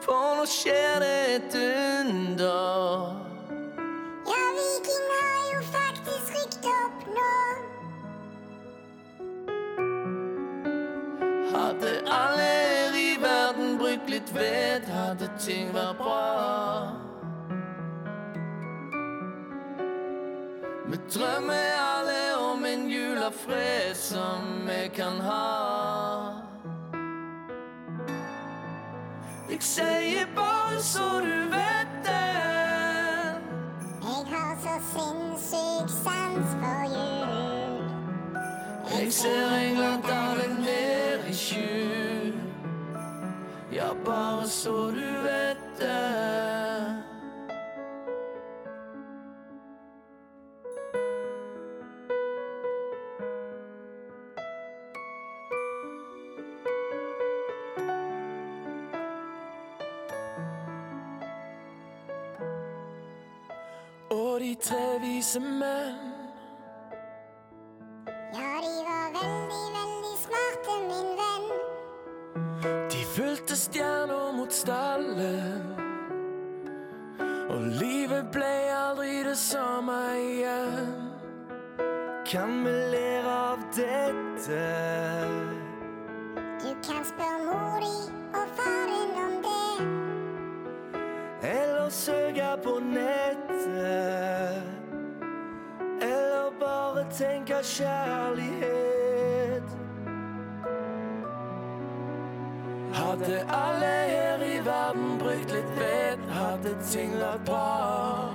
For 0.07 0.39
nå 0.39 0.47
skjer 0.55 1.03
det 1.03 1.17
et 1.41 1.59
under 1.65 2.18
litt 14.29 14.37
ved 14.37 14.89
Hadde 14.93 15.29
ting 15.39 15.73
vært 15.75 15.97
bra. 15.99 16.93
Vi 20.89 20.97
drømmer 21.15 21.77
alle 21.79 22.37
om 22.41 22.65
en 22.65 22.89
jul 22.89 23.19
av 23.23 23.33
fred 23.33 23.97
som 23.97 24.67
vi 24.67 24.89
kan 24.97 25.21
ha. 25.21 26.45
Jeg 29.49 29.63
sier 29.63 30.27
bare 30.37 30.81
så 30.81 31.21
du 31.25 31.49
vet 31.53 31.93
det. 32.05 32.25
Jeg 34.03 34.25
har 34.33 34.57
så 34.63 34.77
sinnssyk 34.93 35.89
sans 36.03 36.57
for 36.61 36.85
jul. 36.97 37.83
Jeg 38.99 39.13
ser 39.13 39.53
engler 39.61 40.01
dale 40.09 40.58
bare 44.09 44.47
så 44.47 44.91
du 44.91 45.23
vet 45.23 45.59
det. 45.79 47.05
Og 64.11 64.41
de 64.41 64.55
tre 64.55 64.99
vise 65.03 65.41
menn 65.41 66.08
ting 106.89 107.13
vært 107.21 107.45
bra. 107.45 108.33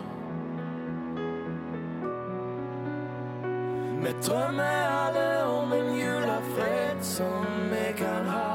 Vi 4.03 4.11
drømmer 4.27 4.81
alle 4.89 5.29
om 5.45 5.73
en 5.73 5.89
julefred 5.97 7.01
som 7.01 7.47
vi 7.71 7.85
kan 7.97 8.29
ha. 8.29 8.51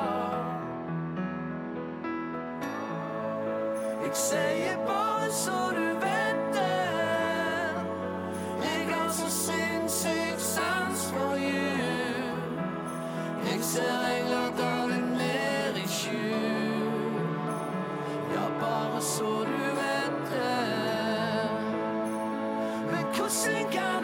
Jeg 4.04 4.14
sier 4.14 4.78
bare 4.86 5.32
så 5.32 5.58
du 5.74 5.86
vet 6.04 6.44
det. 6.54 7.82
Jeg 8.62 8.88
har 8.92 9.10
så 9.18 9.30
sinnssyk 9.30 10.38
sans 10.38 11.10
for 11.12 11.34
jul. 11.42 12.42
Jeg 13.50 13.60
ser 13.72 14.10
engler 14.14 14.77
Men 23.28 23.34
hvordan 23.36 23.97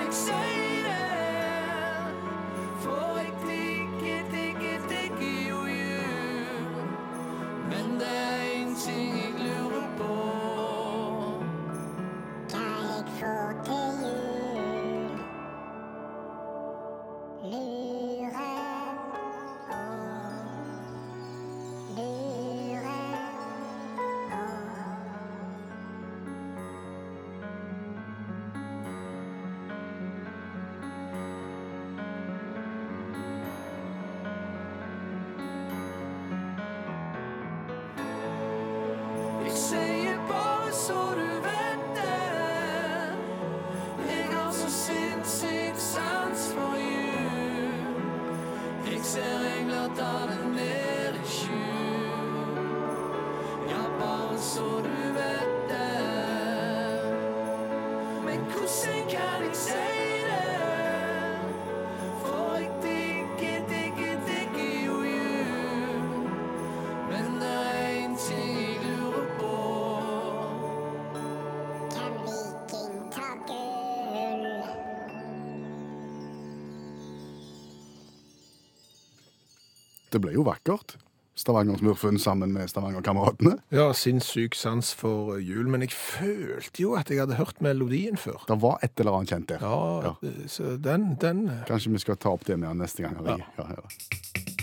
Det 80.15 80.21
ble 80.23 80.37
jo 80.37 80.45
vakkert. 80.47 80.95
Stavanger-smurfen 81.35 82.21
sammen 82.23 82.53
med 82.55 82.71
Stavanger-kameratene. 82.71 83.57
Ja, 83.75 83.89
sinnssyk 83.99 84.55
sans 84.55 84.93
for 84.95 85.41
jul, 85.43 85.67
men 85.67 85.83
jeg 85.83 85.91
følte 85.91 86.85
jo 86.85 86.93
at 86.95 87.11
jeg 87.11 87.19
hadde 87.25 87.41
hørt 87.41 87.59
melodien 87.65 88.15
før. 88.21 88.45
Det 88.47 88.61
var 88.63 88.79
et 88.87 89.03
eller 89.03 89.19
annet 89.19 89.35
kjent 89.35 89.51
der. 89.51 89.65
Ja, 89.67 90.15
så 90.47 90.77
den, 90.79 91.17
den 91.19 91.49
Kanskje 91.67 91.91
vi 91.97 92.05
skal 92.05 92.21
ta 92.23 92.37
opp 92.37 92.47
det 92.47 92.61
med 92.61 92.71
han 92.71 92.79
neste 92.85 93.03
gang. 93.03 93.19
Ja. 93.27 93.41
Ja. 93.59 93.67
Ja, 93.75 94.54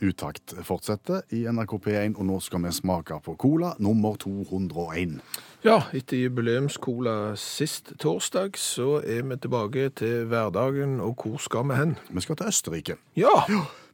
Utakt 0.00 0.54
fortsetter 0.64 1.26
i 1.36 1.42
NRK 1.44 1.74
P1, 1.84 2.14
og 2.16 2.24
nå 2.24 2.38
skal 2.40 2.62
vi 2.64 2.70
smake 2.72 3.18
på 3.20 3.34
cola 3.36 3.74
nummer 3.84 4.16
201. 4.16 5.18
Ja, 5.60 5.76
etter 5.92 6.22
jubileumscola 6.22 7.34
sist 7.36 7.92
torsdag, 8.00 8.56
så 8.56 9.02
er 9.04 9.26
vi 9.28 9.36
tilbake 9.36 9.90
til 10.00 10.24
hverdagen, 10.30 11.02
og 11.04 11.20
hvor 11.20 11.36
skal 11.44 11.68
vi 11.68 11.76
hen? 11.76 11.98
Vi 12.08 12.24
skal 12.24 12.40
til 12.40 12.48
Østerrike. 12.48 12.96
Ja, 13.16 13.44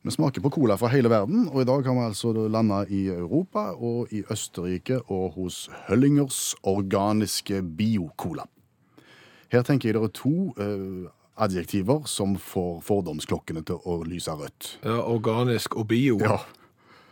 Vi 0.07 0.13
smaker 0.15 0.41
på 0.41 0.51
cola 0.55 0.77
fra 0.79 0.87
hele 0.87 1.11
verden, 1.11 1.49
og 1.49 1.63
i 1.63 1.67
dag 1.67 1.83
har 1.83 1.95
vi 1.95 2.05
altså 2.07 2.31
landa 2.47 2.85
i 2.87 3.09
Europa 3.11 3.73
og 3.75 4.13
i 4.15 4.23
Østerrike 4.31 5.01
og 5.11 5.33
hos 5.35 5.69
Høllingers 5.89 6.55
organiske 6.63 7.59
bio-cola. 7.63 8.47
Her 9.51 9.63
tenker 9.67 9.89
jeg 9.89 9.99
det 9.99 10.05
er 10.05 10.15
to 10.15 10.55
eh, 10.63 11.11
adjektiver 11.37 12.07
som 12.09 12.37
får 12.41 12.81
fordomsklokkene 12.87 13.63
til 13.67 13.83
å 13.85 14.01
lyse 14.09 14.33
rødt. 14.33 14.79
ja 14.85 15.01
organisk 15.05 15.77
og 15.77 15.89
bio. 15.93 16.19
Ja. 16.21 16.41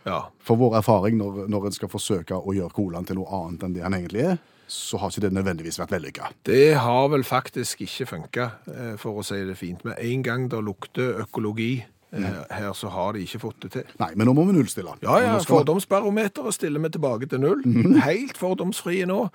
Ja. 0.05 0.19
For 0.45 0.59
vår 0.61 0.77
erfaring 0.77 1.17
når, 1.17 1.47
når 1.49 1.65
en 1.65 1.73
skal 1.73 1.89
forsøke 1.89 2.37
å 2.37 2.53
gjøre 2.53 2.73
colaen 2.75 3.07
til 3.09 3.17
noe 3.17 3.31
annet 3.33 3.63
enn 3.65 3.73
det 3.73 3.81
han 3.85 3.95
egentlig 3.97 4.27
er, 4.35 4.37
så 4.67 4.97
har 4.97 5.09
ikke 5.09 5.25
det 5.27 5.33
nødvendigvis 5.33 5.79
vært 5.81 5.93
vellykka. 5.93 6.29
Det 6.45 6.75
har 6.81 7.09
vel 7.13 7.25
faktisk 7.25 7.81
ikke 7.85 8.07
funka, 8.09 8.45
eh, 8.69 8.93
for 9.01 9.21
å 9.21 9.25
si 9.25 9.37
det 9.45 9.57
fint. 9.57 9.83
Med 9.85 9.97
en 10.01 10.23
gang 10.25 10.47
det 10.49 10.61
lukter 10.65 11.21
økologi 11.25 11.85
her, 12.23 12.71
så 12.77 12.91
har 12.93 13.15
de 13.15 13.25
ikke 13.25 13.41
fått 13.41 13.65
det 13.65 13.71
til. 13.75 13.89
Nei, 14.01 14.11
men 14.15 14.29
nå 14.29 14.35
må 14.37 14.45
vi 14.47 14.55
nullstille. 14.55 14.95
Ja, 15.03 15.17
ja, 15.23 15.35
fordomsbarometeret 15.43 16.55
stiller 16.55 16.83
vi 16.85 16.93
tilbake 16.95 17.29
til 17.31 17.43
null. 17.43 17.65
Helt 18.05 18.39
fordomsfrie 18.39 19.07
nå. 19.09 19.25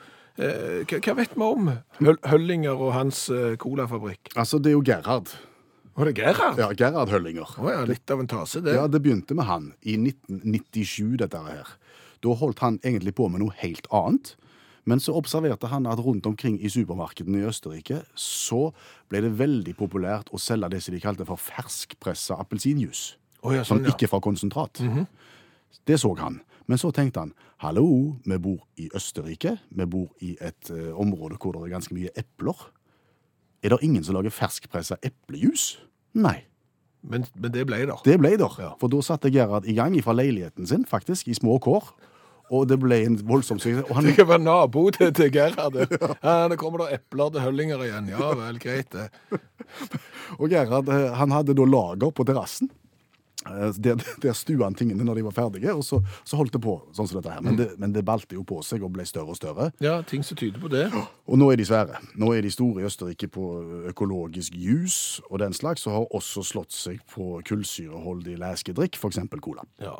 Eh, 0.40 0.86
hva, 0.88 1.14
vet 1.18 1.34
vi 1.36 1.44
om 1.44 1.70
Høllinger 2.30 2.78
og 2.78 2.94
hans 2.96 3.26
eh, 3.34 3.54
colafabrikk? 3.60 4.32
Altså, 4.36 4.60
det 4.62 4.72
er 4.72 4.78
jo 4.78 4.84
Gerhard. 4.86 5.32
Var 5.98 6.08
det 6.08 6.14
Gerhard? 6.16 6.60
Ja, 6.60 6.70
Gerhard 6.72 7.10
Høllinger. 7.12 7.50
Å 7.60 7.72
ja, 7.74 7.80
litt 7.88 8.10
av 8.12 8.22
en 8.22 8.30
tase, 8.30 8.62
det. 8.64 8.76
Ja, 8.78 8.86
det 8.88 9.02
begynte 9.04 9.36
med 9.36 9.48
han 9.50 9.72
i 9.82 9.98
1997, 9.98 11.18
dette 11.20 11.42
her. 11.44 11.74
Da 12.24 12.36
holdt 12.36 12.62
han 12.64 12.78
egentlig 12.84 13.16
på 13.18 13.28
med 13.32 13.42
noe 13.42 13.56
helt 13.60 13.88
annet. 13.92 14.34
Men 14.90 15.02
så 15.02 15.14
observerte 15.14 15.70
han 15.70 15.86
at 15.86 16.00
rundt 16.02 16.26
omkring 16.26 16.58
i 16.58 16.70
supermarkedene 16.72 17.42
i 17.42 17.46
Østerrike 17.46 18.00
så 18.18 18.70
ble 19.10 19.22
det 19.22 19.36
veldig 19.38 19.76
populært 19.78 20.32
å 20.34 20.40
selge 20.42 20.72
det 20.72 20.82
som 20.82 20.96
de 20.96 21.02
kalte 21.02 21.26
for 21.28 21.38
ferskpressa 21.40 22.40
appelsinjuice. 22.42 23.14
Oh, 23.44 23.54
ja, 23.54 23.62
Som 23.64 23.78
sånn, 23.78 23.86
ja. 23.88 23.94
ikke 23.94 24.10
fra 24.10 24.20
konsentrat. 24.24 24.82
Det 25.86 25.96
så 26.02 26.10
han. 26.18 26.40
Men 26.68 26.78
så 26.78 26.90
tenkte 26.94 27.22
han 27.22 27.32
hallo, 27.62 27.86
vi 28.26 28.36
bor 28.42 28.66
i 28.78 28.90
Østerrike. 28.94 29.56
Vi 29.70 29.86
bor 29.90 30.10
i 30.26 30.34
et 30.42 30.70
uh, 30.74 30.92
område 31.00 31.38
hvor 31.40 31.56
det 31.56 31.64
er 31.64 31.74
ganske 31.76 31.96
mye 31.96 32.12
epler. 32.18 32.66
Er 33.62 33.74
det 33.74 33.82
ingen 33.86 34.04
som 34.04 34.16
lager 34.16 34.34
ferskpressa 34.34 34.98
eplejus? 35.04 35.74
Nei. 36.16 36.40
Men, 37.02 37.24
men 37.34 37.52
det 37.54 37.64
ble 37.68 37.80
der. 37.88 38.02
Det 38.04 38.18
ble 38.20 38.34
der. 38.40 38.54
Ja. 38.60 38.70
For 38.80 38.92
da 38.92 39.00
satte 39.04 39.32
Gerhard 39.32 39.68
i 39.68 39.74
gang 39.76 39.96
fra 40.04 40.14
leiligheten 40.16 40.68
sin, 40.68 40.84
faktisk, 40.88 41.28
i 41.28 41.36
små 41.36 41.58
kår. 41.62 41.92
Og 42.50 42.66
det 42.66 42.80
ble 42.82 42.96
en 43.06 43.16
voldsom 43.28 43.60
suksess. 43.62 43.86
Og 43.88 43.94
han, 44.00 44.08
Det 44.10 44.16
kan 44.18 44.26
være 44.32 44.42
nabo 44.42 44.88
til, 44.90 45.12
til 45.14 45.30
Gerhard. 45.34 45.72
det. 45.78 45.86
Ja, 46.22 46.48
det 46.50 46.58
kommer 46.58 46.82
da 46.84 46.90
epler 46.96 47.30
til 47.30 47.44
Høllinger 47.46 47.86
igjen. 47.86 48.10
Ja 48.10 48.32
vel, 48.34 48.58
greit 48.62 48.90
det. 48.96 49.08
og 50.40 50.48
Gerhard 50.50 50.90
eh, 50.90 51.10
han 51.20 51.30
hadde 51.34 51.54
da 51.54 51.66
lager 51.70 52.10
på 52.10 52.26
terrassen. 52.26 52.72
Eh, 53.46 53.70
Der, 53.78 54.02
der 54.20 54.34
stua 54.36 54.66
han 54.66 54.74
tingene 54.76 55.06
når 55.06 55.14
de 55.20 55.22
var 55.24 55.32
ferdige, 55.36 55.72
og 55.72 55.84
så, 55.86 56.00
så 56.28 56.36
holdt 56.36 56.52
det 56.58 56.60
på 56.64 56.74
sånn 56.92 57.08
som 57.08 57.20
dette 57.20 57.32
her. 57.32 57.40
Men 57.46 57.56
det, 57.56 57.68
men 57.80 57.94
det 57.94 58.02
balte 58.04 58.34
jo 58.36 58.42
på 58.44 58.58
seg 58.66 58.82
og 58.84 58.92
ble 58.98 59.06
større 59.08 59.30
og 59.32 59.38
større. 59.38 59.70
Ja, 59.80 60.00
ting 60.02 60.26
som 60.26 60.36
tyder 60.36 60.60
på 60.60 60.68
det. 60.74 60.88
Og 61.30 61.38
nå 61.40 61.48
er 61.54 61.56
de 61.62 61.68
svære. 61.70 62.02
Nå 62.20 62.32
er 62.36 62.42
de 62.44 62.50
store 62.52 62.82
i 62.82 62.88
Østerrike 62.90 63.30
på 63.32 63.46
økologisk 63.94 64.58
juice 64.58 65.22
og 65.30 65.38
den 65.44 65.54
slags, 65.56 65.86
og 65.86 65.94
har 66.00 66.10
også 66.18 66.42
slått 66.50 66.74
seg 66.76 66.98
på 67.14 67.38
kullsyreholdig 67.48 68.36
leskedrikk, 68.42 68.98
f.eks. 69.00 69.22
cola. 69.40 69.64
Ja. 69.80 69.94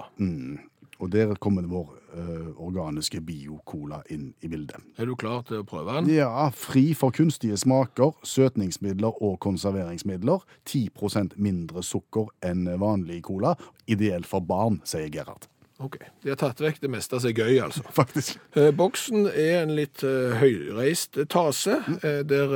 Og 1.01 1.13
der 1.13 1.35
kommer 1.41 1.65
vår 1.69 1.93
uh, 2.13 2.51
organiske 2.61 3.23
bio-cola 3.25 4.03
inn 4.13 4.31
i 4.45 4.51
bildet. 4.53 4.83
Er 5.01 5.09
du 5.09 5.17
klar 5.19 5.45
til 5.49 5.63
å 5.63 5.67
prøve 5.69 5.97
den? 5.97 6.11
Ja, 6.13 6.49
fri 6.55 6.91
for 6.99 7.15
kunstige 7.17 7.57
smaker, 7.61 8.13
søtningsmidler 8.27 9.23
og 9.25 9.39
konserveringsmidler. 9.45 10.45
10% 10.69 11.39
mindre 11.41 11.85
sukker 11.87 12.29
enn 12.45 12.69
vanlig 12.81 13.23
cola. 13.29 13.57
Ideell 13.91 14.29
for 14.29 14.45
barn, 14.45 14.83
sier 14.89 15.09
Gerhard. 15.13 15.49
Ok, 15.81 15.97
De 16.23 16.29
har 16.29 16.37
tatt 16.37 16.59
vekk 16.61 16.83
det 16.83 16.91
meste 16.93 17.17
som 17.17 17.31
er 17.31 17.39
gøy, 17.41 17.55
altså. 17.65 17.83
Faktisk. 17.97 18.37
Eh, 18.53 18.69
Boksen 18.77 19.25
er 19.31 19.63
en 19.63 19.73
litt 19.79 20.03
eh, 20.05 20.37
høyreist 20.37 21.17
tase, 21.33 21.79
eh, 22.05 22.21
der 22.29 22.53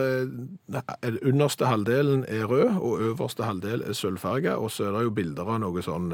den 0.68 1.16
underste 1.22 1.70
halvdelen 1.70 2.26
er 2.28 2.44
rød, 2.50 2.76
og 2.76 3.00
øverste 3.08 3.48
halvdel 3.48 3.86
er 3.88 3.96
sølvfarga, 3.96 4.58
og 4.60 4.68
så 4.74 4.90
er 4.90 4.98
det 4.98 5.06
jo 5.06 5.16
bilder 5.16 5.54
av 5.56 5.62
noe 5.64 5.84
sånn 5.84 6.12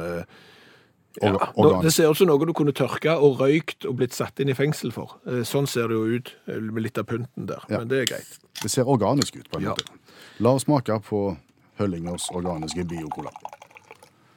ja, 1.23 1.33
organ. 1.57 1.83
Det 1.85 1.93
ser 1.93 2.11
ut 2.11 2.17
som 2.17 2.26
noe 2.31 2.47
du 2.47 2.52
kunne 2.52 2.73
tørka 2.73 3.17
og 3.19 3.38
røykt 3.40 3.85
og 3.88 3.97
blitt 3.99 4.12
satt 4.14 4.38
inn 4.40 4.49
i 4.49 4.55
fengsel 4.55 4.93
for. 4.93 5.17
Eh, 5.26 5.43
Sånn 5.43 5.67
ser 5.67 5.88
det 5.88 5.97
jo 5.99 6.05
ut 6.19 6.35
eh, 6.47 6.61
med 6.61 6.83
litt 6.87 6.99
av 6.99 7.05
pynten 7.11 7.47
der, 7.50 7.61
Ja. 7.69 7.79
men 7.79 7.88
det 7.88 7.99
er 8.02 8.14
greit. 8.17 8.38
Det 8.62 8.71
ser 8.71 8.85
organisk 8.85 9.37
ut, 9.37 9.49
på 9.50 9.59
en 9.59 9.62
Ja. 9.64 9.71
måte. 9.71 9.85
La 10.40 10.50
oss 10.55 10.64
smake 10.64 11.00
på 11.02 11.37
Høllingers 11.79 12.29
organiske 12.33 12.85
bio-cola. 12.87 13.31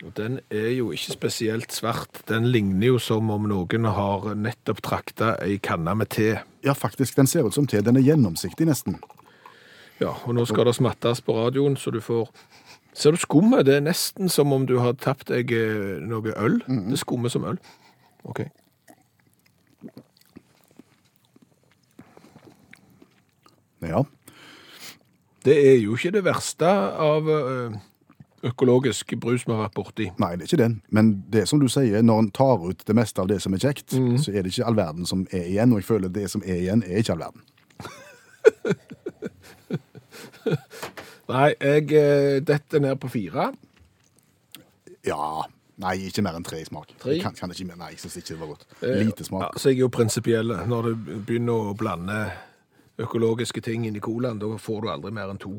Og 0.06 0.14
Den 0.16 0.40
er 0.52 0.70
jo 0.76 0.90
ikke 0.92 1.12
spesielt 1.14 1.72
svart. 1.72 2.26
Den 2.28 2.52
ligner 2.52 2.88
jo 2.88 2.98
som 3.00 3.30
om 3.32 3.44
noen 3.48 3.86
har 3.86 4.36
nettopp 4.36 4.82
trakta 4.82 5.38
ei 5.42 5.58
kanne 5.60 5.96
med 5.96 6.10
te. 6.10 6.40
Ja, 6.64 6.74
faktisk, 6.74 7.16
den 7.16 7.28
ser 7.28 7.46
ut 7.48 7.54
som 7.54 7.66
te. 7.68 7.80
Den 7.82 7.96
er 7.96 8.02
gjennomsiktig 8.02 8.66
nesten. 8.68 9.00
Ja, 10.02 10.10
og 10.26 10.34
nå 10.36 10.46
skal 10.46 10.66
det 10.66 10.76
smattes 10.76 11.22
på 11.22 11.34
radioen, 11.38 11.78
så 11.78 11.92
du 11.92 12.02
får 12.02 12.28
Ser 12.94 13.12
du 13.12 13.18
skummet? 13.18 13.66
Det 13.66 13.76
er 13.76 13.86
nesten 13.86 14.30
som 14.30 14.54
om 14.54 14.68
du 14.70 14.78
har 14.80 14.94
tapt 15.02 15.32
deg 15.34 15.52
eh, 15.52 16.02
noe 16.06 16.34
øl. 16.38 16.60
Det 16.68 17.00
skummer 17.02 17.30
som 17.34 17.46
øl. 17.50 17.58
Ok. 18.24 18.46
Ja. 23.84 24.04
Det 25.44 25.56
er 25.74 25.82
jo 25.82 25.98
ikke 25.98 26.14
det 26.16 26.24
verste 26.24 26.70
av 26.70 27.28
eh, 27.28 27.74
økologisk 28.48 29.16
brus 29.20 29.48
vi 29.48 29.52
har 29.52 29.66
vært 29.66 29.76
borti. 29.76 30.08
Nei, 30.22 30.36
det 30.38 30.46
er 30.46 30.52
ikke 30.52 30.62
den. 30.62 30.78
Men 30.94 31.12
det 31.34 31.48
som 31.50 31.60
du 31.60 31.68
sier, 31.72 32.02
når 32.06 32.20
en 32.24 32.32
tar 32.36 32.64
ut 32.64 32.86
det 32.88 32.96
meste 32.96 33.22
av 33.24 33.28
det 33.32 33.42
som 33.44 33.54
er 33.58 33.64
kjekt, 33.66 33.90
så 33.92 34.32
er 34.32 34.44
det 34.44 34.54
ikke 34.54 34.70
all 34.70 34.78
verden 34.80 35.10
som 35.10 35.26
er 35.32 35.50
igjen. 35.50 35.74
Og 35.74 35.82
jeg 35.82 35.90
føler 35.90 36.14
det 36.14 36.30
som 36.32 36.46
er 36.46 36.62
igjen, 36.62 36.86
er 36.86 37.02
ikke 37.02 37.18
all 37.18 37.26
verden. 37.26 37.42
Nei, 41.30 41.54
jeg 41.60 41.92
eh, 41.96 42.40
detter 42.44 42.82
ned 42.84 42.98
på 43.00 43.10
fire. 43.14 43.52
Ja. 45.08 45.44
Nei, 45.84 45.94
ikke 46.08 46.22
mer 46.24 46.36
enn 46.38 46.46
tre 46.46 46.60
i 46.62 46.66
smak. 46.68 46.92
Tre? 47.02 47.16
Jeg 47.16 47.24
Kan, 47.24 47.34
kan 47.36 47.52
ikke. 47.52 47.66
Nei, 47.76 47.94
jeg 47.96 48.04
syns 48.04 48.18
ikke 48.20 48.34
det 48.36 48.40
var 48.44 48.52
godt. 48.54 48.66
Lite 48.84 49.26
smak. 49.26 49.46
Ja, 49.48 49.60
så 49.60 49.72
jeg 49.72 49.80
er 49.80 49.86
jo 49.88 49.94
prinsipiell. 49.94 50.54
Når 50.70 50.90
du 50.90 51.08
begynner 51.26 51.72
å 51.72 51.78
blande 51.78 52.20
økologiske 53.02 53.64
ting 53.66 53.88
inn 53.88 53.98
i 53.98 54.04
colaen, 54.04 54.38
da 54.42 54.52
får 54.62 54.84
du 54.86 54.92
aldri 54.94 55.14
mer 55.16 55.32
enn 55.34 55.42
to. 55.42 55.56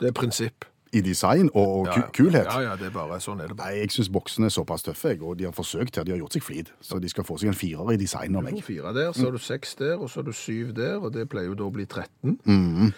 Det 0.00 0.10
er 0.10 0.16
prinsipp. 0.16 0.66
I 0.92 1.00
design 1.06 1.46
og, 1.54 1.86
Ja, 1.86 2.00
ku 2.10 2.24
kulhet. 2.24 2.48
Ja, 2.50 2.60
ja, 2.66 2.76
det 2.76 2.88
er 2.88 2.94
bare 2.96 3.20
sånn 3.22 3.40
er 3.40 3.48
det 3.52 3.56
bare. 3.56 3.70
Nei, 3.70 3.84
jeg 3.84 3.92
syns 3.94 4.08
boksen 4.10 4.44
er 4.48 4.50
såpass 4.50 4.82
tøffe, 4.82 5.12
og 5.22 5.36
de 5.38 5.46
har 5.46 5.54
forsøkt 5.54 5.96
her. 5.96 6.04
De 6.04 6.10
har 6.16 6.18
gjort 6.18 6.34
seg 6.34 6.42
flid. 6.42 6.72
Så 6.82 6.98
de 7.00 7.08
skal 7.08 7.24
få 7.24 7.38
seg 7.38 7.52
en 7.52 7.58
firer 7.58 7.92
i 7.94 7.98
design 8.00 8.36
av 8.36 8.48
Du 8.48 8.56
får 8.58 8.66
fire 8.66 8.92
der, 8.96 9.12
så 9.14 9.28
har 9.28 9.36
du 9.38 9.38
seks 9.38 9.76
der, 9.78 9.94
og 10.02 10.10
så 10.10 10.20
har 10.20 10.26
du 10.26 10.32
syv 10.34 10.74
der, 10.74 10.98
og 10.98 11.12
det 11.14 11.28
pleier 11.30 11.52
jo 11.52 11.54
da 11.62 11.68
å 11.70 11.72
bli 11.72 11.86
13. 11.86 12.36
Mhm. 12.44 12.92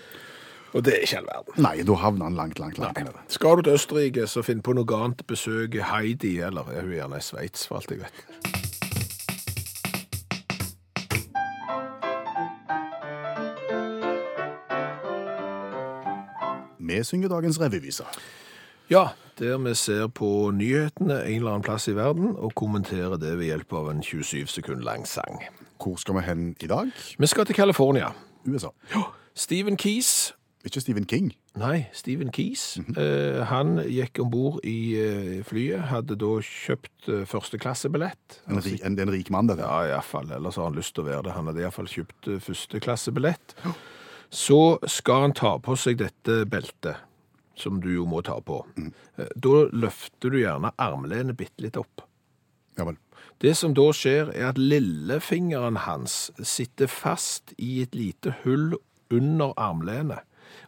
Og 0.73 0.85
det 0.85 0.95
er 0.95 1.05
ikke 1.05 1.19
all 1.21 1.29
verden. 1.29 1.63
Nei, 1.63 1.83
da 1.85 1.97
havner 2.01 2.25
han 2.31 2.35
langt, 2.35 2.59
langt, 2.59 2.79
langt 2.81 2.99
nede. 2.99 3.27
Skal 3.29 3.57
du 3.57 3.63
til 3.63 3.77
Østerrike, 3.77 4.27
så 4.27 4.43
finn 4.43 4.63
på 4.65 4.73
noe 4.73 4.97
annet. 4.97 5.27
Besøk 5.29 5.77
Heidi, 5.91 6.39
eller 6.41 6.71
er 6.73 6.87
hun 6.87 6.97
gjerne 6.97 7.21
i 7.21 7.25
Sveits, 7.25 7.67
for 7.69 7.81
alt 7.81 7.93
jeg 7.93 8.01
vet. 8.01 8.25
Vi 16.83 17.05
synger 17.05 17.29
dagens 17.29 17.61
revyvise. 17.61 18.05
Ja, 18.91 19.09
der 19.39 19.59
vi 19.59 19.75
ser 19.75 20.07
på 20.09 20.51
nyhetene 20.55 21.23
en 21.25 21.37
eller 21.37 21.51
annen 21.51 21.63
plass 21.63 21.89
i 21.89 21.97
verden, 21.97 22.37
og 22.37 22.55
kommenterer 22.55 23.17
det 23.17 23.39
ved 23.39 23.49
hjelp 23.53 23.73
av 23.73 23.91
en 23.91 24.03
27 24.03 24.47
sekund 24.47 24.85
lang 24.85 25.07
sang. 25.09 25.45
Hvor 25.83 25.97
skal 25.97 26.15
vi 26.15 26.21
hen 26.27 26.57
i 26.61 26.67
dag? 26.67 26.93
Vi 27.19 27.27
skal 27.27 27.47
til 27.47 27.57
California. 27.57 28.13
USA. 28.47 28.69
Ja. 28.95 29.03
Stephen 29.35 29.77
Keys 29.77 30.35
Ikke 30.65 30.81
Stephen 30.81 31.07
King. 31.11 31.33
Nei, 31.59 31.89
Stephen 31.93 32.31
Keys. 32.31 32.79
eh, 32.97 33.41
han 33.51 33.81
gikk 33.91 34.21
om 34.23 34.29
bord 34.31 34.61
i 34.65 34.95
eh, 34.95 35.41
flyet, 35.45 35.89
hadde 35.91 36.15
da 36.21 36.29
kjøpt 36.47 37.09
eh, 37.11 37.25
førsteklassebillett. 37.27 38.37
En, 38.47 38.61
ri, 38.63 38.77
en, 38.87 38.95
en 39.03 39.11
rik 39.11 39.31
mann, 39.35 39.49
det 39.51 39.57
der. 39.59 39.67
Ja, 39.67 39.97
iallfall. 39.97 40.31
Ellers 40.37 40.57
har 40.61 40.69
han 40.71 40.79
lyst 40.79 40.95
til 40.95 41.03
å 41.03 41.09
være 41.11 41.25
det. 41.27 41.35
Han 41.35 41.51
hadde 41.51 41.65
iallfall 41.65 41.91
kjøpt 41.91 42.31
eh, 42.31 42.39
førsteklassebillett. 42.47 43.57
Så 44.33 44.61
skal 44.89 45.27
han 45.27 45.35
ta 45.37 45.57
på 45.61 45.75
seg 45.77 45.99
dette 46.01 46.45
beltet, 46.49 47.03
som 47.59 47.83
du 47.83 47.91
jo 47.97 48.07
må 48.09 48.23
ta 48.25 48.39
på. 48.41 48.63
Eh, 49.19 49.27
Da 49.35 49.57
løfter 49.75 50.31
du 50.33 50.39
gjerne 50.45 50.71
armlenet 50.81 51.37
bitte 51.43 51.67
litt 51.67 51.77
opp. 51.81 52.07
Ja 52.79 52.87
vel. 52.89 52.97
Det 53.43 53.57
som 53.59 53.75
da 53.75 53.89
skjer, 53.93 54.31
er 54.39 54.53
at 54.53 54.59
lillefingeren 54.63 55.81
hans 55.89 56.31
sitter 56.47 56.87
fast 56.87 57.51
i 57.59 57.81
et 57.83 57.97
lite 57.99 58.37
hull 58.45 58.77
under 59.13 59.51
armlenet. 59.59 60.23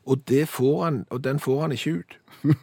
Og, 0.06 0.24
det 0.28 0.48
får 0.48 0.84
han, 0.84 1.04
og 1.10 1.24
den 1.24 1.38
får 1.40 1.60
han 1.62 1.72
ikke 1.72 1.92
ut. 2.00 2.18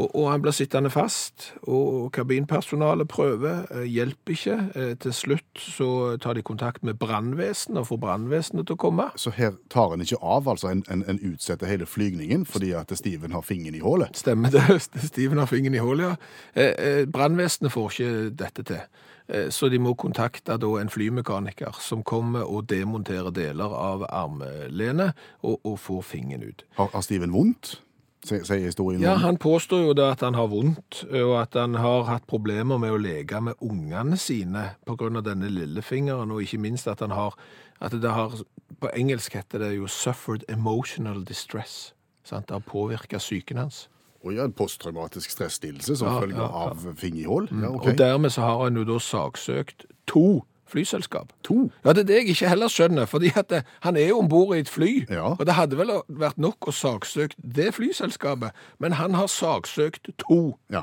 og, 0.00 0.06
og 0.16 0.30
han 0.30 0.42
blir 0.42 0.54
sittende 0.56 0.90
fast, 0.90 1.50
og 1.68 2.12
kabinpersonalet 2.16 3.08
prøver, 3.12 3.66
eh, 3.70 3.84
hjelper 3.92 4.32
ikke. 4.32 4.56
Eh, 4.74 4.94
Til 5.04 5.12
slutt 5.12 5.60
så 5.60 6.16
tar 6.22 6.38
de 6.38 6.42
kontakt 6.42 6.82
med 6.82 6.94
brannvesenet 7.00 7.82
og 7.82 7.86
får 7.90 8.00
brannvesenet 8.06 8.66
til 8.66 8.78
å 8.78 8.80
komme. 8.86 9.10
Så 9.20 9.34
her 9.36 9.52
tar 9.70 9.92
en 9.92 10.00
ikke 10.00 10.20
av, 10.22 10.48
altså 10.48 10.72
en, 10.72 10.84
en, 10.88 11.04
en 11.08 11.20
utsetter 11.32 11.68
hele 11.68 11.86
flygningen 11.86 12.46
fordi 12.48 12.72
at 12.78 12.92
Steven 12.96 13.36
har 13.36 13.44
fingeren 13.44 13.76
i 13.76 13.84
hullet. 13.84 14.16
Stemmer 14.16 14.50
det. 14.54 14.80
Steven 15.12 15.38
har 15.42 15.50
fingeren 15.52 15.76
i 15.76 15.84
hullet, 15.84 16.08
ja. 16.08 16.16
Eh, 16.56 17.04
Brannvesenet 17.12 17.72
får 17.76 17.92
ikke 17.92 18.12
dette 18.40 18.64
til. 18.72 18.84
Eh, 19.32 19.48
Så 19.50 19.68
de 19.68 19.78
må 19.78 19.94
kontakte 19.94 20.58
en 20.80 20.92
flymekaniker 20.92 21.80
som 21.80 22.02
kommer 22.02 22.44
og 22.44 22.68
demonterer 22.68 23.32
deler 23.32 23.72
av 23.72 24.04
armlenet 24.10 25.16
og, 25.42 25.60
og 25.64 25.78
får 25.78 26.02
fingeren 26.02 26.42
ut. 26.42 26.64
Har, 26.76 26.90
har 26.92 27.00
Steven 27.00 27.32
vondt? 27.32 27.80
Sier 28.22 28.60
historien 28.62 29.02
Ja, 29.02 29.16
han 29.18 29.36
påstår 29.36 29.80
jo 29.82 29.94
det 29.98 30.04
at 30.06 30.20
han 30.22 30.36
har 30.38 30.46
vondt, 30.46 31.00
og 31.10 31.32
at 31.40 31.56
han 31.58 31.74
har 31.74 32.04
hatt 32.06 32.26
problemer 32.30 32.78
med 32.78 32.94
å 32.94 33.00
leke 33.00 33.40
med 33.42 33.58
ungene 33.58 34.14
sine 34.20 34.76
av 34.86 35.24
denne 35.26 35.50
lillefingeren, 35.50 36.30
og 36.30 36.44
ikke 36.44 36.60
minst 36.62 36.86
at 36.86 37.02
han 37.02 37.10
har, 37.10 37.34
at 37.82 37.96
det 37.98 38.12
har, 38.14 38.36
på 38.78 38.92
engelsk 38.94 39.34
heter 39.34 39.64
det 39.64 39.72
jo 39.74 39.90
suffered 39.90 40.46
emotional 40.48 41.24
distress. 41.26 41.96
Sant? 42.22 42.46
Det 42.46 42.54
har 42.54 42.62
påvirket 42.62 43.18
psyken 43.18 43.58
hans. 43.58 43.88
Og 44.24 44.34
ja, 44.36 44.44
en 44.44 44.52
posttraumatisk 44.52 45.30
stresslidelse 45.34 45.96
som 45.96 46.08
Ja, 46.08 46.20
følge 46.20 46.36
ja, 46.36 46.42
ja. 46.42 46.68
av 46.70 46.94
fingerhull. 46.96 47.48
i 47.50 47.54
hull? 47.54 47.62
Ja, 47.62 47.68
ok. 47.74 47.86
Og 47.86 47.98
dermed 47.98 48.30
så 48.30 48.40
har 48.40 48.62
han 48.64 48.76
jo 48.76 48.84
da 48.84 48.98
saksøkt 48.98 49.86
to 50.06 50.44
flyselskap. 50.66 51.32
To? 51.44 51.70
Ja, 51.84 51.92
det 51.92 52.00
er 52.00 52.04
det 52.08 52.14
jeg 52.16 52.28
ikke 52.32 52.48
heller 52.48 52.68
skjønner, 52.72 53.04
fordi 53.06 53.32
at 53.36 53.50
det, 53.50 53.64
han 53.80 53.96
er 53.96 54.06
jo 54.08 54.18
ombord 54.22 54.56
i 54.56 54.60
et 54.60 54.68
fly, 54.72 55.06
Ja. 55.10 55.34
og 55.34 55.46
det 55.46 55.54
hadde 55.54 55.76
vel 55.76 55.90
vært 56.08 56.38
nok 56.38 56.56
å 56.68 56.72
saksøke 56.72 57.34
det 57.44 57.74
flyselskapet, 57.74 58.50
men 58.78 58.92
han 58.92 59.14
har 59.14 59.26
saksøkt 59.26 60.08
to. 60.18 60.56
Ja. 60.72 60.82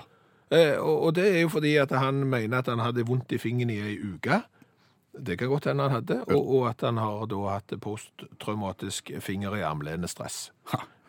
Eh, 0.52 0.78
og, 0.78 1.02
og 1.04 1.16
det 1.16 1.26
er 1.36 1.42
jo 1.42 1.50
fordi 1.50 1.76
at 1.82 1.92
han 1.92 2.22
mener 2.30 2.58
at 2.60 2.68
han 2.68 2.80
hadde 2.80 3.06
vondt 3.08 3.32
i 3.32 3.38
fingeren 3.38 3.70
i 3.70 3.80
ei 3.80 3.98
uke. 4.14 4.42
Det 5.14 5.40
kan 5.40 5.50
godt 5.50 5.66
hende 5.66 5.84
han 5.88 5.96
hadde, 5.98 6.20
og, 6.30 6.50
og 6.56 6.66
at 6.70 6.84
han 6.86 7.00
har 7.02 7.26
da 7.28 7.40
hatt 7.50 7.74
posttraumatisk 7.82 9.12
finger 9.26 9.56
i 9.58 9.64
armlenestress. 9.66 10.52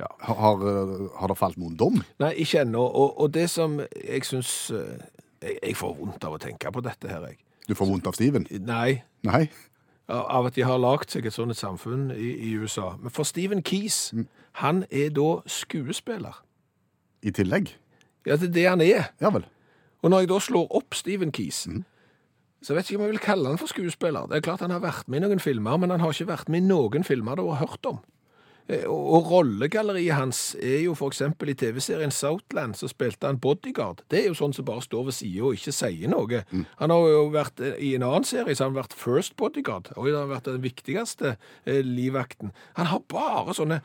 Ja. 0.01 0.09
Har, 0.25 0.39
har, 0.41 0.63
eh, 0.65 1.29
det 1.29 1.37
falt 1.37 1.59
noen 1.61 1.77
dom? 1.77 1.99
Nei, 2.23 2.31
ikke 2.41 2.63
ennå. 2.65 2.81
Og, 2.81 3.19
og 3.21 3.35
det 3.35 3.51
som 3.53 3.77
jeg 3.85 4.25
syns 4.25 4.71
eh, 4.73 5.03
jeg, 5.45 5.59
jeg 5.61 5.77
får 5.77 5.93
vondt 5.99 6.25
av 6.25 6.39
å 6.39 6.41
tenke 6.41 6.73
på 6.73 6.83
dette 6.85 7.11
her, 7.11 7.27
jeg. 7.29 7.43
Du 7.69 7.77
får 7.77 7.91
vondt 7.91 8.09
av 8.09 8.17
Steven? 8.17 8.49
Nei, 8.65 9.03
Nei? 9.29 9.45
av 10.11 10.49
at 10.49 10.57
de 10.57 10.65
har 10.67 10.81
lagd 10.81 11.13
seg 11.13 11.29
et 11.29 11.37
sånt 11.37 11.55
samfunn 11.55 12.09
i, 12.11 12.33
i 12.49 12.55
USA. 12.59 12.95
Men 12.99 13.13
for 13.15 13.29
Steven 13.29 13.63
Keys, 13.63 14.11
han 14.59 14.83
er 14.91 15.13
da 15.15 15.29
skuespiller. 15.47 16.41
I 17.23 17.31
tillegg? 17.37 17.75
Ja, 18.27 18.37
det 18.41 18.51
er 18.51 18.57
det 18.57 18.67
han 18.69 18.83
er. 18.85 19.11
Ja 19.21 19.31
vel. 19.31 19.47
Og 20.01 20.11
når 20.11 20.25
jeg 20.25 20.31
da 20.33 20.39
slår 20.41 20.71
opp 20.81 20.97
Steven 20.97 21.33
Keys, 21.33 21.67
så 22.61 22.73
jeg 22.75 22.77
vet 22.81 22.91
ikke 22.91 22.99
om 23.01 23.05
jeg 23.07 23.15
vil 23.17 23.25
kalle 23.25 23.49
han 23.49 23.59
for 23.61 23.71
skuespiller. 23.73 24.27
Det 24.29 24.37
er 24.37 24.45
klart 24.45 24.61
han 24.61 24.71
har 24.75 24.83
vært 24.85 25.09
med 25.09 25.23
i 25.23 25.27
noen 25.27 25.41
filmer, 25.41 25.79
men 25.81 25.91
han 25.91 26.01
har 26.05 26.13
ikke 26.13 26.29
vært 26.33 26.49
med 26.53 26.63
i 26.63 26.67
noen 26.69 27.05
filmer 27.07 27.37
du 27.41 27.47
har 27.49 27.63
hørt 27.65 27.87
om. 27.89 28.01
Eh, 28.69 28.85
Og 28.87 29.31
rollegalleriet 29.33 30.15
hans 30.15 30.55
er 30.61 30.83
jo 30.85 30.93
eksempel 31.09 31.49
i 31.51 31.55
TV-serien 31.59 32.13
Southland, 32.15 32.77
så 32.77 32.87
spilte 32.93 33.27
han 33.27 33.39
bodyguard. 33.43 34.03
Det 34.11 34.21
er 34.21 34.29
jo 34.29 34.37
sånn 34.39 34.53
som 34.55 34.65
bare 34.69 34.85
står 34.85 35.09
ved 35.09 35.17
siden 35.17 35.43
og 35.49 35.57
ikke 35.57 35.73
sier 35.75 36.13
noe. 36.13 36.45
Han 36.79 36.91
har 36.95 37.09
jo 37.09 37.25
vært 37.35 37.61
eh, 37.65 37.75
i 37.81 37.95
en 37.97 38.05
annen 38.07 38.25
serie, 38.29 38.55
så 38.55 38.65
har 38.67 38.71
han 38.71 38.79
vært 38.83 38.95
first 38.95 39.35
bodyguard, 39.41 39.91
og 39.97 40.07
han 40.07 40.21
har 40.21 40.31
vært 40.37 40.53
den 40.53 40.63
viktigste 40.63 41.37
eh, 41.65 41.81
livvakten. 41.83 42.53
Han 42.79 42.87
har 42.93 43.01
bare 43.09 43.57
sånne 43.57 43.81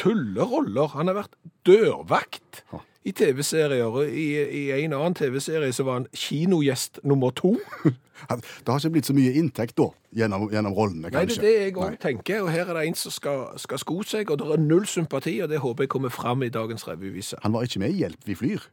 tulleroller. 0.00 0.92
Han 0.96 1.10
har 1.10 1.20
vært 1.22 1.36
dørvakt 1.66 2.62
i 3.06 3.12
TV-serier. 3.16 4.00
I, 4.06 4.26
I 4.44 4.64
en 4.84 4.96
annen 4.96 5.16
TV-serie 5.16 5.72
så 5.74 5.86
var 5.86 6.00
han 6.00 6.08
kinogjest 6.14 7.00
nummer 7.04 7.34
to. 7.36 7.56
Det 8.26 8.72
har 8.72 8.80
ikke 8.80 8.94
blitt 8.94 9.08
så 9.10 9.12
mye 9.12 9.34
inntekt 9.36 9.76
da, 9.76 9.90
gjennom, 10.16 10.46
gjennom 10.48 10.72
rollene, 10.72 11.10
Nei, 11.12 11.26
det 11.28 11.36
er 11.36 11.42
det 11.44 11.50
jeg 11.52 11.74
òg 11.76 11.98
tenker. 12.00 12.46
Og 12.46 12.48
her 12.48 12.64
er 12.64 12.78
det 12.78 12.86
en 12.88 12.96
som 12.96 13.12
skal, 13.12 13.42
skal 13.60 13.82
sko 13.82 13.98
seg, 14.08 14.32
og 14.32 14.40
det 14.40 14.46
er 14.54 14.62
null 14.62 14.86
sympati, 14.88 15.36
og 15.44 15.52
det 15.52 15.60
håper 15.60 15.84
jeg 15.84 15.92
kommer 15.92 16.14
fram 16.14 16.40
i 16.46 16.48
dagens 16.48 16.88
revyvise. 16.88 17.36
Han 17.44 17.52
var 17.52 17.68
ikke 17.68 17.84
med 17.84 17.92
i 17.92 18.00
Hjelp, 18.00 18.24
vi 18.24 18.38
flyr. 18.40 18.64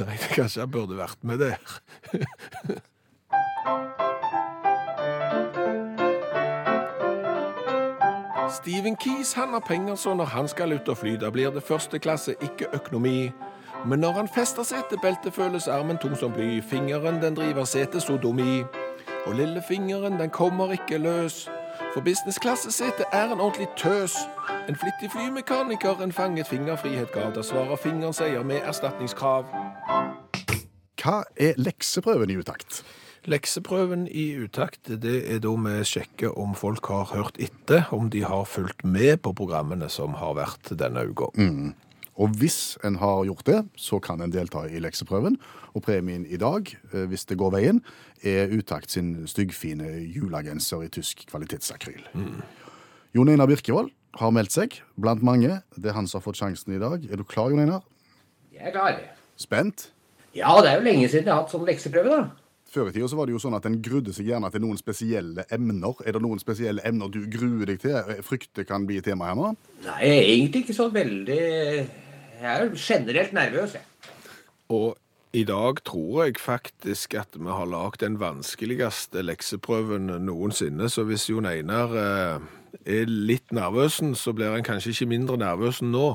Nei, 0.00 0.18
kanskje 0.34 0.64
han 0.64 0.74
burde 0.74 0.98
vært 0.98 1.22
med 1.22 1.44
der. 1.44 1.78
Stephen 8.50 8.96
Keys 8.96 9.32
han 9.32 9.48
har 9.48 9.60
penger 9.60 9.94
så 9.94 10.14
når 10.14 10.24
han 10.24 10.48
skal 10.48 10.72
ut 10.72 10.88
og 10.88 10.96
fly, 10.96 11.16
da 11.20 11.30
blir 11.30 11.50
det 11.50 11.62
første 11.62 11.98
klasse, 11.98 12.34
ikke 12.42 12.66
økonomi. 12.74 13.30
Men 13.86 13.98
når 13.98 14.12
han 14.12 14.28
fester 14.28 14.62
setebeltet, 14.62 15.34
føles 15.34 15.68
armen 15.68 15.98
tung 15.98 16.16
som 16.16 16.32
bly. 16.32 16.62
Fingeren 16.62 17.22
den 17.22 17.36
driver 17.36 17.64
setesodomi. 17.64 18.62
Og 19.26 19.34
lillefingeren 19.34 20.20
den 20.20 20.30
kommer 20.30 20.72
ikke 20.72 20.98
løs. 20.98 21.48
For 21.94 22.00
businessklassesete 22.00 23.04
er 23.12 23.32
en 23.32 23.40
ordentlig 23.40 23.68
tøs. 23.76 24.16
En 24.68 24.76
flittig 24.76 25.10
flymekaniker 25.12 26.02
en 26.02 26.12
fanget 26.12 26.46
fingerfrihet 26.46 27.12
ga. 27.12 27.30
Da 27.34 27.42
svarer 27.42 27.76
fingeren 27.76 28.12
seier 28.12 28.42
med 28.42 28.60
erstatningskrav. 28.64 29.44
Hva 31.02 31.22
er 31.36 31.52
lekseprøven 31.56 32.30
i 32.30 32.36
utakt? 32.36 32.84
Lekseprøven 33.30 34.04
i 34.12 34.34
utakt, 34.36 34.90
det 35.00 35.14
er 35.32 35.38
da 35.40 35.52
vi 35.64 35.78
sjekker 35.88 36.34
om 36.40 36.52
folk 36.58 36.84
har 36.92 37.08
hørt 37.14 37.38
etter, 37.40 37.86
om 37.96 38.10
de 38.12 38.20
har 38.26 38.44
fulgt 38.44 38.84
med 38.84 39.22
på 39.24 39.32
programmene 39.32 39.88
som 39.88 40.18
har 40.20 40.34
vært 40.36 40.74
denne 40.76 41.06
uka. 41.08 41.30
Og 42.20 42.36
hvis 42.38 42.76
en 42.86 42.98
har 43.00 43.24
gjort 43.26 43.46
det, 43.48 43.62
så 43.80 43.98
kan 43.98 44.20
en 44.22 44.30
delta 44.30 44.66
i 44.68 44.78
lekseprøven. 44.78 45.38
Og 45.74 45.82
premien 45.82 46.26
i 46.26 46.36
dag, 46.38 46.68
eh, 46.92 47.06
hvis 47.10 47.24
det 47.26 47.38
går 47.40 47.50
veien, 47.56 47.80
er 48.22 48.52
Utakt 48.54 48.90
sin 48.90 49.26
styggfine 49.26 49.88
julegenser 50.14 50.84
i 50.84 50.88
tysk 50.88 51.26
kvalitetsakryl. 51.32 52.04
Jon 53.14 53.28
Einar 53.28 53.46
Birkevold 53.50 53.90
har 54.20 54.30
meldt 54.30 54.52
seg 54.52 54.78
blant 55.00 55.22
mange. 55.22 55.62
Det 55.76 55.90
er 55.90 55.96
han 55.98 56.06
som 56.06 56.20
har 56.20 56.28
fått 56.28 56.38
sjansen 56.38 56.76
i 56.76 56.78
dag. 56.78 57.02
Er 57.10 57.16
du 57.16 57.24
klar, 57.24 57.50
Jon 57.50 57.64
Einar? 57.64 57.82
Jeg 58.52 58.68
er 58.68 58.70
klar. 58.76 59.00
Spent? 59.36 59.90
Ja, 60.34 60.54
det 60.62 60.70
er 60.70 60.78
jo 60.78 60.86
lenge 60.86 61.08
siden 61.08 61.26
jeg 61.26 61.34
har 61.34 61.42
hatt 61.42 61.50
sånn 61.50 61.66
lekseprøve, 61.66 62.10
da. 62.10 62.43
Før 62.74 62.88
i 62.90 62.94
tida 62.96 63.06
så 63.06 63.18
var 63.18 63.28
det 63.28 63.36
jo 63.36 63.38
sånn 63.42 63.54
at 63.54 63.66
en 63.68 63.76
grudde 63.84 64.10
seg 64.16 64.26
gjerne 64.32 64.48
til 64.50 64.64
noen 64.64 64.78
spesielle 64.80 65.44
emner. 65.54 66.00
Er 66.02 66.16
det 66.16 66.22
noen 66.24 66.40
spesielle 66.42 66.82
emner 66.88 67.12
du 67.12 67.20
gruer 67.30 67.70
deg 67.70 67.78
til? 67.84 68.16
Frykter 68.26 68.66
kan 68.66 68.86
bli 68.88 68.98
tema 69.04 69.28
her 69.30 69.38
nå? 69.38 69.52
Nei, 69.84 70.00
egentlig 70.10 70.64
ikke 70.64 70.74
så 70.74 70.88
veldig 70.90 71.38
Jeg 71.38 72.48
er 72.50 72.64
jo 72.64 72.74
generelt 72.74 73.36
nervøs, 73.36 73.76
jeg. 73.78 74.10
Og 74.74 74.96
i 75.34 75.44
dag 75.46 75.84
tror 75.86 76.24
jeg 76.24 76.40
faktisk 76.42 77.14
at 77.18 77.38
vi 77.38 77.46
har 77.46 77.70
lagd 77.70 78.02
den 78.02 78.18
vanskeligste 78.18 79.22
lekseprøven 79.22 80.10
noensinne, 80.26 80.90
så 80.90 81.06
hvis 81.06 81.28
Jon 81.30 81.46
Einar 81.50 81.94
eh, 81.98 82.50
er 82.86 83.06
litt 83.06 83.54
nervøsen, 83.54 84.16
så 84.18 84.34
blir 84.34 84.54
han 84.54 84.66
kanskje 84.66 84.96
ikke 84.96 85.10
mindre 85.14 85.38
nervøs 85.42 85.78
nå. 85.82 86.08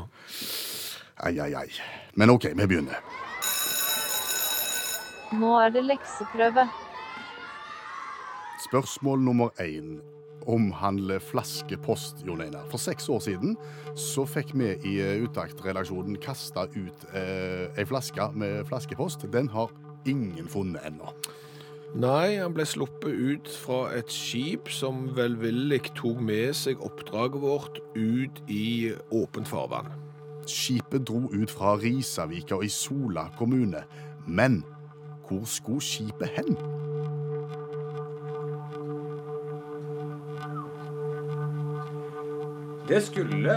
Ai, 1.23 1.37
ai, 1.39 1.53
ai. 1.55 1.67
Men 2.19 2.35
OK, 2.35 2.51
vi 2.51 2.67
begynner. 2.67 2.99
Nå 5.37 5.49
er 5.61 5.69
det 5.69 5.83
lekseprøve. 5.85 6.63
Spørsmål 8.65 9.19
nummer 9.21 9.49
én 9.61 9.99
omhandler 10.49 11.19
flaskepost, 11.19 12.23
Jon 12.27 12.41
Einar. 12.41 12.65
For 12.71 12.81
seks 12.81 13.09
år 13.09 13.19
siden 13.19 13.57
så 13.95 14.25
fikk 14.25 14.55
vi 14.57 14.71
i 14.89 14.95
eh, 15.03 15.21
Utakt-redaksjonen 15.23 16.17
kasta 16.23 16.65
ut 16.73 17.05
eh, 17.13 17.69
ei 17.77 17.85
flaske 17.85 18.31
med 18.33 18.65
flaskepost. 18.71 19.27
Den 19.33 19.51
har 19.53 19.69
ingen 20.09 20.49
funnet 20.49 20.81
ennå. 20.87 21.13
Nei, 21.99 22.37
han 22.37 22.53
ble 22.53 22.65
sluppet 22.69 23.13
ut 23.13 23.53
fra 23.63 23.93
et 23.97 24.09
skip 24.13 24.69
som 24.73 25.07
velvillig 25.17 25.81
tok 25.97 26.19
med 26.21 26.53
seg 26.57 26.81
oppdraget 26.85 27.41
vårt 27.41 27.79
ut 27.97 28.41
i 28.49 28.91
åpent 29.13 29.49
farvann. 29.49 29.93
Skipet 30.49 31.05
dro 31.05 31.27
ut 31.29 31.53
fra 31.53 31.75
Risavika 31.81 32.57
i 32.65 32.69
Sola 32.73 33.27
kommune. 33.37 33.85
Men 34.25 34.61
hvor 35.29 35.45
skulle 35.45 35.81
skipet 35.81 36.27
hen? 36.27 36.57
Det 42.89 43.03
skulle 43.03 43.53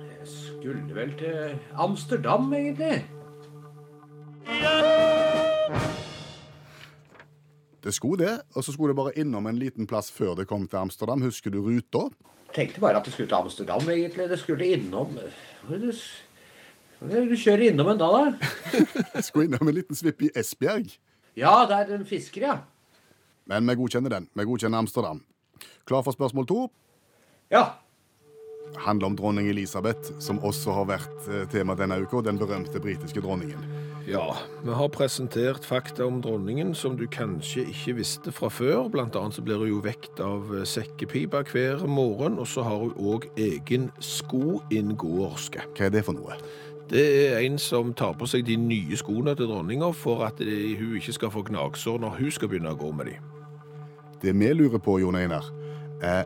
Det 0.00 0.28
skulle 0.28 0.94
vel 0.94 1.18
til 1.18 1.58
Amsterdam, 1.74 2.52
egentlig. 2.52 3.06
Det 7.84 7.94
skulle 7.94 8.24
det, 8.26 8.40
og 8.54 8.64
så 8.64 8.72
skulle 8.72 8.90
det 8.90 8.96
bare 8.96 9.18
innom 9.18 9.46
en 9.46 9.58
liten 9.58 9.86
plass 9.86 10.10
før 10.12 10.34
det 10.34 10.48
kom 10.50 10.68
til 10.68 10.76
Amsterdam. 10.76 11.22
Husker 11.22 11.50
du 11.50 11.62
ruta? 11.62 12.08
Tenkte 12.54 12.80
bare 12.80 12.98
at 12.98 13.04
det 13.04 13.12
skulle 13.12 13.28
til 13.28 13.34
Amsterdam, 13.34 13.88
egentlig. 13.88 14.28
Det 14.28 14.38
skulle 14.38 14.66
innom 14.66 15.18
det 15.68 15.94
Du 17.00 17.36
kjører 17.36 17.68
innom 17.70 17.90
en 17.92 17.98
da, 18.00 18.08
da? 18.08 18.52
Jeg 19.18 19.24
skulle 19.26 19.50
innom 19.50 19.68
en 19.68 19.76
liten 19.76 19.98
svipp 19.98 20.22
i 20.24 20.30
Esbjerg. 20.36 20.94
Ja, 21.36 21.66
det 21.68 21.82
er 21.82 21.96
en 21.98 22.06
fisker, 22.08 22.46
ja. 22.48 22.56
Men 23.46 23.68
vi 23.68 23.76
godkjenner 23.78 24.10
den. 24.10 24.28
Vi 24.32 24.46
godkjenner 24.48 24.80
Amsterdam. 24.80 25.20
Klar 25.86 26.02
for 26.06 26.16
spørsmål 26.16 26.46
to? 26.48 26.68
Ja. 27.52 27.66
handler 28.76 29.06
om 29.06 29.16
dronning 29.16 29.48
Elisabeth, 29.48 30.16
som 30.18 30.40
også 30.44 30.72
har 30.74 30.88
vært 30.90 31.28
eh, 31.30 31.44
tema 31.48 31.76
denne 31.78 32.00
uka, 32.02 32.20
den 32.26 32.36
berømte 32.40 32.80
britiske 32.82 33.22
dronningen. 33.22 33.62
Ja, 34.06 34.36
vi 34.62 34.74
har 34.74 34.90
presentert 34.94 35.64
fakta 35.66 36.04
om 36.06 36.18
dronningen 36.22 36.74
som 36.74 36.98
du 36.98 37.06
kanskje 37.10 37.64
ikke 37.70 37.96
visste 38.00 38.34
fra 38.34 38.50
før. 38.52 38.90
Blant 38.92 39.16
annet 39.18 39.38
så 39.38 39.42
blir 39.46 39.62
hun 39.62 39.70
jo 39.70 39.80
vekt 39.86 40.20
av 40.22 40.50
eh, 40.54 40.66
sekkepipa 40.66 41.44
hver 41.48 41.86
morgen, 41.86 42.40
og 42.42 42.50
så 42.50 42.66
har 42.66 42.82
hun 42.82 42.92
òg 42.98 43.30
egen 43.38 43.88
skoinngåerske. 44.02 45.64
Hva 45.74 45.88
er 45.88 45.94
det 45.94 46.04
for 46.06 46.18
noe? 46.18 46.36
Det 46.90 47.32
er 47.32 47.38
en 47.42 47.58
som 47.58 47.94
tar 47.94 48.12
på 48.14 48.26
seg 48.30 48.44
de 48.46 48.56
nye 48.60 48.96
skoene 48.98 49.34
til 49.34 49.48
dronninga 49.50 49.92
for 49.94 50.24
at 50.26 50.38
det- 50.38 50.78
hun 50.78 50.96
ikke 50.96 51.12
skal 51.12 51.30
få 51.30 51.42
gnagsår 51.42 51.98
når 51.98 52.18
hun 52.18 52.30
skal 52.30 52.48
begynne 52.48 52.70
å 52.70 52.78
gå 52.78 52.94
med 52.94 53.06
de. 53.06 53.16
Det 54.22 54.34
vi 54.34 54.52
lurer 54.52 54.78
på, 54.78 55.00
Jon 55.00 55.16
Einar, 55.16 55.44
er 56.00 56.24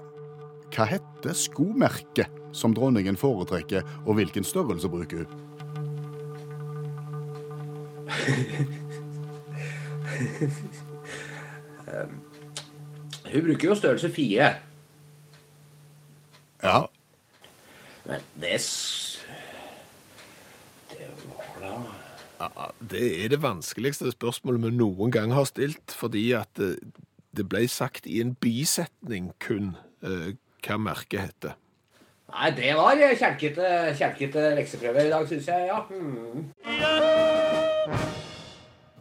hva 0.71 0.87
heter 0.87 1.33
skomerket 1.33 2.29
som 2.53 2.75
dronningen 2.75 3.17
foretrekker, 3.17 3.83
og 4.07 4.15
hvilken 4.15 4.45
størrelse 4.45 4.89
bruker 4.89 5.17
hun? 5.17 5.27
Hun 13.33 13.45
bruker 13.45 13.69
jo 13.69 13.75
størrelse 13.75 14.13
fire. 14.13 14.55
Ja. 16.63 16.87
Men 18.07 18.21
det 18.41 18.55
er 18.55 18.59
da 21.61 21.75
Ja, 22.41 22.71
Det 22.81 23.25
er 23.25 23.29
det 23.35 23.43
vanskeligste 23.43 24.11
spørsmålet 24.15 24.63
vi 24.65 24.71
noen 24.79 25.13
gang 25.13 25.35
har 25.37 25.45
stilt, 25.45 25.93
fordi 25.93 26.31
at 26.33 26.49
det, 26.57 26.79
det 27.37 27.45
ble 27.49 27.67
sagt 27.69 28.07
i 28.09 28.21
en 28.25 28.33
bisetning 28.41 29.35
kun 29.45 29.75
eh, 30.01 30.33
hva 30.65 30.79
merket 30.81 31.21
heter. 31.21 31.59
Nei, 32.31 32.51
det 32.55 32.73
var 32.79 32.97
kjelkete, 32.97 33.69
lekseprøver 33.99 34.57
lekseprøve 34.57 35.05
i 35.05 35.13
dag, 35.13 35.29
syns 35.29 35.49
jeg. 35.51 35.69
Ja. 35.69 35.83
Hmm. 35.91 36.49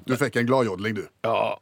Du 0.10 0.16
fikk 0.18 0.40
en 0.42 0.50
gladjodling, 0.50 0.98
du. 0.98 1.06
Ja, 1.24 1.56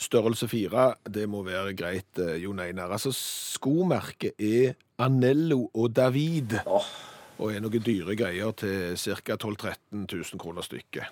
størrelse 0.00 0.48
fire, 0.48 0.94
det 1.04 1.28
må 1.28 1.42
være 1.46 1.74
greit, 1.76 2.18
eh, 2.18 2.38
Jon 2.42 2.60
Einar. 2.62 2.90
Altså, 2.96 3.12
skomerket 3.12 4.32
er 4.38 4.74
Anello 4.98 5.70
og 5.74 5.92
David, 5.96 6.58
Åh, 6.66 6.88
og 7.38 7.52
er 7.54 7.60
noen 7.62 7.82
dyre 7.84 8.14
greier 8.18 8.50
til 8.58 8.96
ca. 8.98 9.36
12 9.36 9.56
000-13 9.62 10.10
000 10.10 10.38
kroner 10.42 10.62
stykket. 10.66 11.06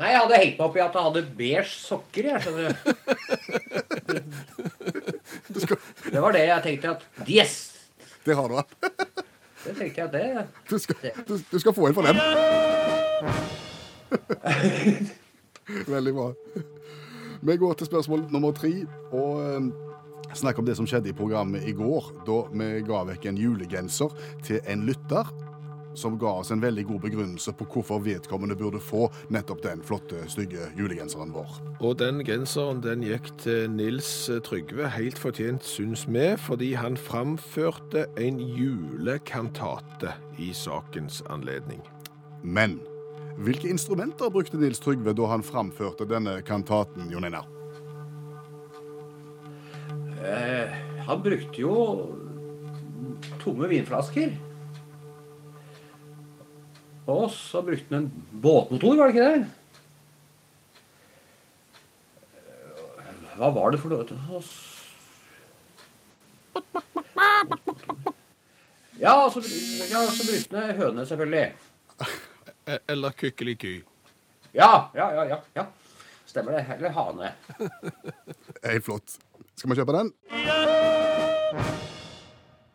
Nei, 0.00 0.08
jeg 0.14 0.20
hadde 0.22 0.40
hengt 0.40 0.56
meg 0.56 0.64
opp 0.64 0.76
i 0.78 0.80
at 0.80 0.94
jeg 0.96 1.04
hadde 1.08 1.22
beige 1.36 1.64
sokker, 1.68 2.24
jeg, 2.30 2.40
skjønner 2.44 2.64
du. 2.70 2.74
Det 6.10 6.20
var 6.22 6.32
det 6.34 6.44
jeg 6.46 6.62
tenkte 6.64 6.88
at 6.94 7.02
Yes! 7.28 7.54
Det 8.24 8.34
har 8.36 8.48
du 8.48 8.54
hatt. 8.56 8.74
Det 9.64 9.76
tenkte 9.76 10.00
jeg 10.00 10.06
at 10.06 10.12
det 10.14 10.46
Du 10.70 10.78
skal, 10.80 10.96
du, 11.28 11.34
du 11.36 11.58
skal 11.60 11.74
få 11.76 11.86
en 11.90 11.94
for 11.94 12.02
den. 12.08 12.16
Veldig 15.94 16.14
bra. 16.16 16.28
Vi 17.42 17.56
går 17.60 17.72
til 17.76 17.86
spørsmål 17.90 18.20
nummer 18.32 18.52
tre, 18.56 18.72
og 19.12 19.28
snakker 20.34 20.62
om 20.62 20.68
det 20.68 20.76
som 20.78 20.88
skjedde 20.88 21.10
i 21.10 21.16
programmet 21.16 21.66
i 21.68 21.74
går, 21.76 22.10
da 22.26 22.40
vi 22.52 22.72
ga 22.86 23.04
vekk 23.12 23.30
en 23.30 23.40
julegenser 23.40 24.14
til 24.46 24.60
en 24.66 24.86
lytter. 24.88 25.30
som 25.94 26.18
ga 26.18 26.30
oss 26.40 26.50
en 26.50 26.60
veldig 26.62 26.84
god 26.86 27.00
begrunnelse 27.00 27.52
på 27.58 27.66
hvorfor 27.72 28.02
vedkommende 28.04 28.56
burde 28.58 28.80
få 28.82 29.08
nettopp 29.32 29.62
den 29.64 29.82
flotte, 29.82 30.22
stygge 30.30 30.70
julegenseren 30.78 31.32
vår. 31.34 31.58
Og 31.80 31.98
den 31.98 32.22
genseren 32.26 32.82
den 32.84 33.04
gikk 33.06 33.30
til 33.42 33.70
Nils 33.74 34.30
Trygve, 34.46 34.90
helt 34.94 35.18
fortjent 35.20 35.66
syns 35.66 36.06
vi, 36.08 36.32
fordi 36.38 36.72
han 36.78 36.98
framførte 37.00 38.06
en 38.20 38.40
julekantate 38.40 40.14
i 40.38 40.52
sakens 40.56 41.22
anledning. 41.30 41.82
Men 42.42 42.78
hvilke 43.40 43.70
instrumenter 43.70 44.30
brukte 44.32 44.60
Nils 44.60 44.80
Trygve 44.82 45.14
da 45.16 45.32
han 45.34 45.44
framførte 45.44 46.08
denne 46.08 46.40
kantaten, 46.46 47.10
Jon 47.12 47.26
Einar? 47.28 47.48
Eh, 50.20 50.68
han 51.06 51.22
brukte 51.24 51.62
jo 51.62 51.74
tomme 53.40 53.68
vinflasker. 53.70 54.34
Og 57.10 57.30
så 57.34 57.62
brukte 57.66 57.94
han 57.96 58.04
en 58.06 58.26
båtmotor, 58.42 58.96
var 59.00 59.08
det 59.10 59.14
ikke 59.16 59.30
det? 59.30 59.40
Eh, 63.00 63.38
Hva 63.40 63.48
var 63.56 63.72
det 63.72 63.80
for 63.80 63.94
noe? 63.94 64.42
Ja, 69.00 69.14
så, 69.32 69.40
ja, 69.88 70.04
så 70.12 70.26
brukte 70.28 70.60
han 70.60 70.76
høne, 70.76 71.06
selvfølgelig. 71.08 71.46
Eh, 72.68 72.78
Eller 72.92 73.16
kykkeliky. 73.16 73.78
Ja, 74.52 74.90
ja, 74.94 75.08
ja, 75.16 75.24
ja, 75.32 75.40
ja. 75.56 75.66
Stemmer 76.28 76.52
det. 76.58 76.66
Eller 76.76 76.92
hane. 76.94 77.32
Helt 78.68 78.84
flott. 78.84 79.16
Skal 79.56 79.70
vi 79.70 79.80
kjøpe 79.80 79.96
den? 79.96 80.12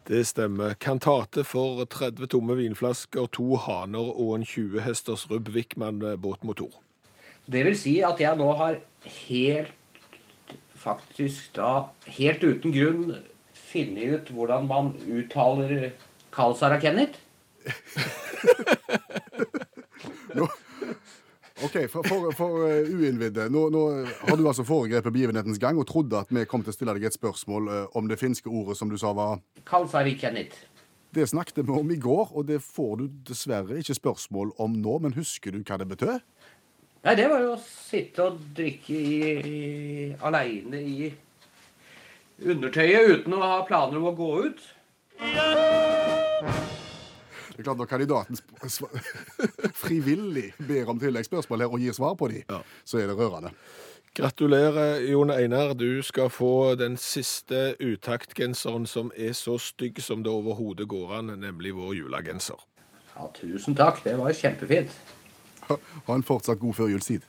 Det 0.06 0.22
stemmer. 0.28 0.76
Kantate 0.78 1.44
for 1.44 1.82
30 1.90 2.28
tomme 2.30 2.56
vinflasker, 2.60 3.26
to 3.34 3.56
haner 3.58 4.12
og 4.14 4.36
en 4.36 4.46
20 4.46 4.84
hesters 4.86 5.26
Rubb 5.32 5.50
Wickman 5.56 6.04
båtmotor. 6.22 6.70
Det 7.46 7.64
vil 7.66 7.78
si 7.78 7.96
at 8.06 8.22
jeg 8.22 8.38
nå 8.38 8.52
har 8.58 8.80
helt 9.30 9.74
Faktisk 10.86 11.56
da 11.56 11.88
helt 12.14 12.44
uten 12.46 12.74
grunn 12.76 13.16
funnet 13.58 14.20
ut 14.20 14.28
hvordan 14.36 14.68
man 14.70 14.92
uttaler 15.10 15.88
Kalsara 16.36 16.78
Kenneth. 16.78 17.18
Nå. 20.38 20.46
OK, 21.66 21.78
for, 21.90 22.06
for, 22.06 22.30
for 22.38 22.62
uh, 22.68 22.94
uinnvidde. 22.94 23.48
Nå, 23.50 23.66
nå 23.74 23.84
har 24.22 24.38
du 24.38 24.46
altså 24.46 24.66
foregrepet 24.68 25.14
begivenhetens 25.14 25.60
gang 25.62 25.80
og 25.82 25.88
trodde 25.90 26.20
at 26.20 26.30
vi 26.34 26.46
kom 26.50 26.62
til 26.62 26.74
å 26.74 26.78
stille 26.78 26.94
deg 26.98 27.08
et 27.10 27.18
spørsmål 27.18 27.72
uh, 27.72 27.98
om 27.98 28.10
det 28.12 28.20
finske 28.22 28.52
ordet 28.52 28.78
som 28.78 28.92
du 28.92 28.98
sa 29.02 29.16
var 29.18 29.40
Kalsarikenit. 29.66 30.54
Det 31.16 31.30
snakket 31.32 31.64
vi 31.64 31.72
om 31.72 31.92
i 31.92 31.98
går, 32.02 32.34
og 32.36 32.46
det 32.50 32.60
får 32.62 32.98
du 33.00 33.06
dessverre 33.30 33.80
ikke 33.80 33.96
spørsmål 33.96 34.52
om 34.62 34.76
nå, 34.84 34.98
men 35.06 35.16
husker 35.16 35.56
du 35.56 35.62
hva 35.64 35.80
det 35.80 35.88
betød? 35.94 36.20
Nei, 37.06 37.14
det 37.16 37.30
var 37.32 37.44
jo 37.44 37.54
å 37.54 37.62
sitte 37.62 38.26
og 38.26 38.42
drikke 38.58 38.98
i, 38.98 39.20
i, 39.38 39.60
aleine 40.26 40.82
i 40.82 41.12
undertøyet 42.44 43.22
uten 43.22 43.38
å 43.38 43.44
ha 43.44 43.60
planer 43.68 44.02
om 44.02 44.10
å 44.10 44.16
gå 44.18 44.32
ut. 44.50 44.66
Det 47.56 47.62
er 47.62 47.64
klart 47.64 47.78
Når 47.78 47.86
kandidaten 47.88 48.38
frivillig 49.86 50.54
ber 50.68 50.90
om 50.92 51.00
tilleggsspørsmål 51.00 51.60
her 51.64 51.72
og 51.72 51.80
gir 51.80 51.94
svar 51.96 52.14
på 52.20 52.28
de, 52.28 52.44
Ja. 52.50 52.60
så 52.86 52.98
er 53.00 53.08
det 53.08 53.16
rørende. 53.18 53.52
Gratulerer, 54.16 55.00
Jon 55.12 55.32
Einar. 55.32 55.74
Du 55.74 56.02
skal 56.02 56.30
få 56.30 56.76
den 56.80 56.98
siste 56.98 57.76
utaktgenseren 57.84 58.86
som 58.88 59.12
er 59.18 59.34
så 59.36 59.58
stygg 59.60 60.00
som 60.02 60.24
det 60.24 60.32
overhodet 60.32 60.88
går 60.88 61.18
an, 61.18 61.26
nemlig 61.40 61.74
vår 61.76 61.94
julegenser. 61.98 62.60
Ja, 63.16 63.28
tusen 63.36 63.76
takk. 63.76 64.04
Det 64.04 64.18
var 64.20 64.32
kjempefint. 64.34 64.92
Ha 65.68 65.76
ha 66.08 66.16
en 66.16 66.24
fortsatt 66.24 66.60
god 66.60 66.74
førjulstid. 66.74 67.22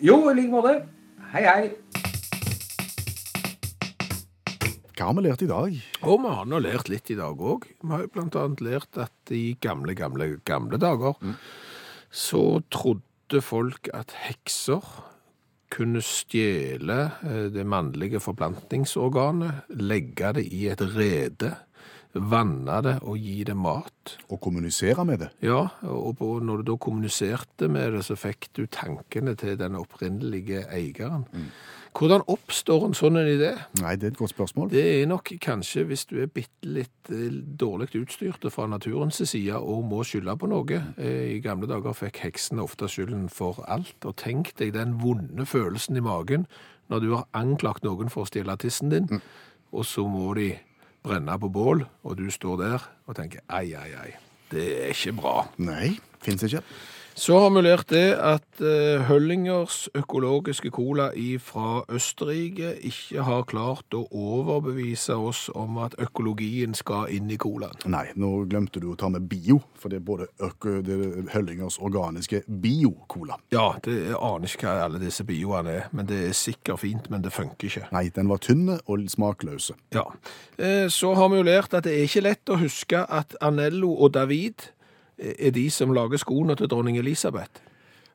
Jo, 0.00 0.30
i 0.30 0.34
like 0.34 0.48
måte. 0.52 0.86
Hei, 1.32 1.42
hei. 1.44 2.09
Hva 5.00 5.06
har 5.08 5.14
vi 5.16 5.22
lært 5.24 5.40
i 5.40 5.46
dag? 5.48 5.76
Og 6.12 6.18
vi 6.20 6.28
har 6.28 6.44
nå 6.44 6.58
lært 6.60 6.90
litt 6.92 7.08
i 7.08 7.14
dag 7.16 7.38
òg. 7.40 7.62
Vi 7.80 7.88
har 7.88 8.02
jo 8.02 8.08
blant 8.12 8.34
annet 8.36 8.58
lært 8.60 8.98
at 9.00 9.30
i 9.32 9.54
gamle, 9.64 9.94
gamle, 9.96 10.26
gamle 10.44 10.76
dager 10.76 11.16
så 12.12 12.42
trodde 12.68 13.40
folk 13.40 13.88
at 13.96 14.12
hekser 14.26 14.84
kunne 15.72 16.02
stjele 16.04 16.98
eh, 17.24 17.46
det 17.54 17.64
mannlige 17.64 18.20
forplantningsorganet, 18.20 19.72
legge 19.80 20.34
det 20.36 20.44
i 20.52 20.66
et 20.68 20.84
rede, 20.92 21.54
vanne 22.14 22.80
det 22.82 22.96
og 23.06 23.18
gi 23.20 23.44
det 23.46 23.56
mat. 23.56 24.16
Og 24.30 24.40
kommunisere 24.42 25.04
med 25.06 25.20
det? 25.24 25.28
Ja, 25.46 25.66
og 25.86 26.22
når 26.42 26.62
du 26.62 26.72
da 26.72 26.78
kommuniserte 26.80 27.68
med 27.70 27.94
det, 27.94 28.04
så 28.06 28.16
fikk 28.18 28.50
du 28.56 28.64
tankene 28.66 29.36
til 29.38 29.58
den 29.60 29.78
opprinnelige 29.78 30.64
eieren. 30.72 31.26
Hvordan 31.90 32.22
oppstår 32.30 32.84
en 32.86 32.94
sånn 32.94 33.18
idé? 33.18 33.50
Nei, 33.80 33.96
det 33.98 34.06
er 34.06 34.12
et 34.12 34.20
godt 34.20 34.30
spørsmål. 34.30 34.68
Det 34.70 34.82
er 34.92 35.08
nok 35.10 35.32
kanskje 35.42 35.82
hvis 35.88 36.04
du 36.06 36.20
er 36.22 36.30
bitte 36.30 36.70
litt 36.70 37.10
eh, 37.10 37.34
dårlig 37.34 37.90
utstyrt 37.98 38.46
fra 38.54 38.68
naturens 38.70 39.18
side 39.26 39.58
og 39.58 39.82
må 39.90 40.04
skylde 40.06 40.36
på 40.38 40.50
noe. 40.50 40.78
Eh, 40.94 41.34
I 41.34 41.40
gamle 41.42 41.66
dager 41.70 41.96
fikk 41.98 42.22
heksene 42.22 42.62
ofte 42.62 42.86
skylden 42.90 43.26
for 43.34 43.58
alt. 43.66 43.98
Og 44.06 44.14
tenk 44.22 44.54
deg 44.62 44.76
den 44.78 45.00
vonde 45.02 45.46
følelsen 45.50 45.98
i 45.98 46.04
magen 46.06 46.46
når 46.90 47.02
du 47.02 47.10
har 47.16 47.26
anklagt 47.38 47.84
noen 47.86 48.10
for 48.10 48.22
å 48.22 48.30
stjele 48.30 48.56
tissen 48.58 48.90
din, 48.90 49.20
og 49.70 49.84
så 49.86 50.02
må 50.10 50.32
de 50.34 50.48
brenne 51.04 51.36
på 51.40 51.48
bål, 51.52 51.84
og 52.04 52.18
du 52.18 52.26
står 52.32 52.60
der 52.60 52.88
og 53.06 53.16
tenker 53.18 53.44
ai, 53.48 53.72
ai, 53.74 53.90
ai. 53.96 54.10
Det 54.50 54.66
er 54.82 54.94
ikke 54.94 55.14
bra. 55.20 55.34
Nei, 55.62 55.94
fins 56.24 56.42
ikke. 56.46 56.62
Så 57.20 57.36
har 57.36 57.50
vi 57.52 57.60
lært 57.60 57.90
det 57.92 58.14
at 58.16 58.62
eh, 58.64 59.02
Høllingers 59.04 59.90
økologiske 59.92 60.70
cola 60.72 61.10
fra 61.44 61.82
Østerrike 61.92 62.70
ikke 62.88 63.26
har 63.26 63.42
klart 63.44 63.92
å 63.92 64.06
overbevise 64.08 65.18
oss 65.20 65.50
om 65.52 65.76
at 65.84 65.98
økologien 66.00 66.72
skal 66.72 67.12
inn 67.12 67.28
i 67.28 67.36
colaen. 67.36 67.76
Nei, 67.92 68.06
nå 68.16 68.46
glemte 68.48 68.80
du 68.80 68.88
å 68.94 68.96
ta 68.96 69.12
med 69.12 69.28
bio, 69.28 69.58
for 69.76 69.92
det 69.92 70.00
er 70.00 70.06
både 70.08 70.30
det 70.88 70.96
er 70.96 71.28
Høllingers 71.34 71.76
organiske 71.84 72.40
bio-cola. 72.48 73.36
Ja, 73.52 73.68
det, 73.84 73.98
jeg 74.14 74.16
aner 74.16 74.56
ikke 74.56 74.70
hva 74.70 74.88
alle 74.88 75.04
disse 75.04 75.28
bioene 75.28 75.76
er, 75.76 75.92
men 75.92 76.08
det 76.08 76.24
er 76.30 76.34
sikkert 76.40 76.80
fint, 76.86 77.12
men 77.12 77.20
det 77.20 77.36
funker 77.36 77.68
ikke. 77.68 77.92
Nei, 77.92 78.06
den 78.16 78.32
var 78.32 78.40
tynne 78.40 78.80
og 78.88 79.04
smakløse. 79.12 79.76
Ja. 79.92 80.08
Eh, 80.56 80.88
Så 80.88 81.12
har 81.20 81.28
vi 81.28 81.44
jo 81.44 81.48
lært 81.52 81.76
at 81.76 81.84
det 81.84 81.98
er 81.98 82.08
ikke 82.08 82.28
lett 82.30 82.48
å 82.48 82.62
huske 82.64 83.04
at 83.04 83.36
Anello 83.44 83.92
og 84.00 84.14
David 84.16 84.70
er 85.20 85.50
de 85.54 85.66
som 85.70 85.92
lager 85.94 86.18
skoene 86.22 86.56
til 86.56 86.68
dronning 86.72 86.98
Elisabeth. 86.98 87.60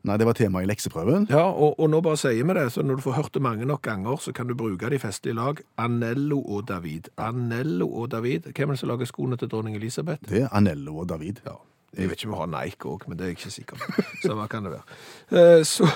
Nei, 0.06 0.18
det 0.22 0.26
var 0.28 0.38
tema 0.38 0.62
i 0.62 0.68
lekseprøven. 0.70 1.24
Ja, 1.34 1.48
og, 1.50 1.80
og 1.82 1.88
nå 1.90 1.98
bare 2.06 2.18
sier 2.22 2.46
vi 2.46 2.54
det, 2.54 2.68
så 2.76 2.84
når 2.86 3.00
du 3.00 3.02
får 3.08 3.16
hørt 3.18 3.34
det 3.34 3.42
mange 3.42 3.66
nok 3.66 3.82
ganger, 3.88 4.20
så 4.22 4.34
kan 4.38 4.46
du 4.46 4.54
bruke 4.54 4.90
det 4.92 5.00
i 5.00 5.02
festlige 5.02 5.34
lag. 5.34 5.62
Anello 5.82 6.38
og 6.46 6.68
David. 6.70 7.10
Anello 7.18 7.88
og 7.90 8.12
David. 8.14 8.52
Hvem 8.54 8.70
er 8.70 8.78
det 8.78 8.82
som 8.84 8.92
lager 8.92 9.10
skoene 9.10 9.38
til 9.42 9.50
dronning 9.50 9.80
Elisabeth? 9.80 10.22
Det 10.30 10.44
er 10.44 10.54
Anello 10.54 11.00
og 11.02 11.10
David. 11.10 11.42
Ja. 11.48 11.56
Jeg 11.98 12.10
vet 12.12 12.20
ikke 12.22 12.28
om 12.30 12.36
vi 12.36 12.42
har 12.44 12.52
Nike 12.54 12.90
òg, 12.92 13.08
men 13.08 13.18
det 13.18 13.24
er 13.26 13.30
jeg 13.32 13.38
ikke 13.40 13.54
sikker 13.56 13.82
på. 13.82 14.04
Så 14.28 14.36
hva 14.38 14.46
kan 14.52 14.66
det 14.68 14.76
være? 14.76 15.00
Eh, 15.42 15.64
Så 15.66 15.90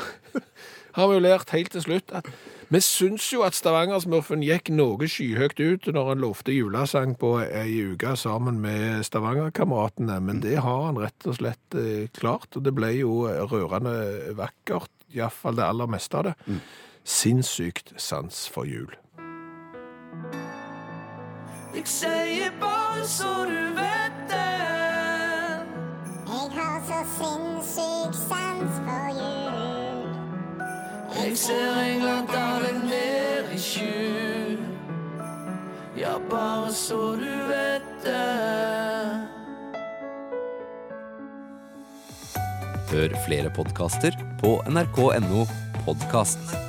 har 0.95 1.09
vi 1.09 1.17
jo 1.17 1.25
lært 1.25 1.53
helt 1.53 1.71
til 1.75 1.85
slutt 1.85 2.13
at 2.15 2.29
vi 2.69 2.77
syns 2.85 3.25
jo 3.33 3.41
at 3.41 3.57
Stavanger-smurfen 3.57 4.43
gikk 4.45 4.69
noe 4.77 5.07
skyhøyt 5.09 5.57
ut 5.57 5.87
når 5.89 6.11
han 6.11 6.21
lovte 6.21 6.53
julesang 6.53 7.15
på 7.17 7.31
ei 7.41 7.79
uke 7.95 8.13
sammen 8.13 8.59
med 8.61 9.01
Stavanger-kameratene, 9.07 10.19
men 10.21 10.43
det 10.45 10.59
har 10.61 10.85
han 10.85 11.01
rett 11.01 11.25
og 11.25 11.39
slett 11.39 11.77
eh, 11.79 12.05
klart, 12.13 12.51
og 12.53 12.67
det 12.67 12.75
ble 12.77 12.91
jo 12.99 13.23
rørende 13.25 14.35
vakkert, 14.37 14.91
iallfall 15.17 15.57
det 15.57 15.65
aller 15.65 15.89
meste 15.89 16.21
av 16.21 16.29
det. 16.29 16.35
Sinnssykt 17.09 17.95
sans 17.97 18.45
for 18.53 18.69
jul. 18.69 18.93
Jeg 21.73 21.89
sier 21.89 22.53
bare 22.61 23.07
så 23.09 23.33
du 23.49 23.73
vet 23.81 24.21
det. 24.29 24.45
Jeg 26.29 26.53
har 26.53 26.79
så 26.85 27.01
sinnssyk 27.17 28.13
sans 28.13 28.29
for 28.29 28.59
jul. 28.59 28.68
Jeg 31.29 31.37
ser 31.37 31.75
engler 31.77 32.23
dale 32.25 32.71
ned 32.73 33.51
i 33.53 33.57
skjul. 33.61 34.55
Ja, 35.93 36.15
bare 36.31 36.71
så 36.73 36.97
du 37.21 37.27
vet 37.51 37.85
det. 38.01 38.23
Hør 42.89 43.13
flere 43.27 43.53
podkaster 43.53 44.17
på 44.41 44.55
nrk.no 44.73 45.45
podkast. 45.85 46.68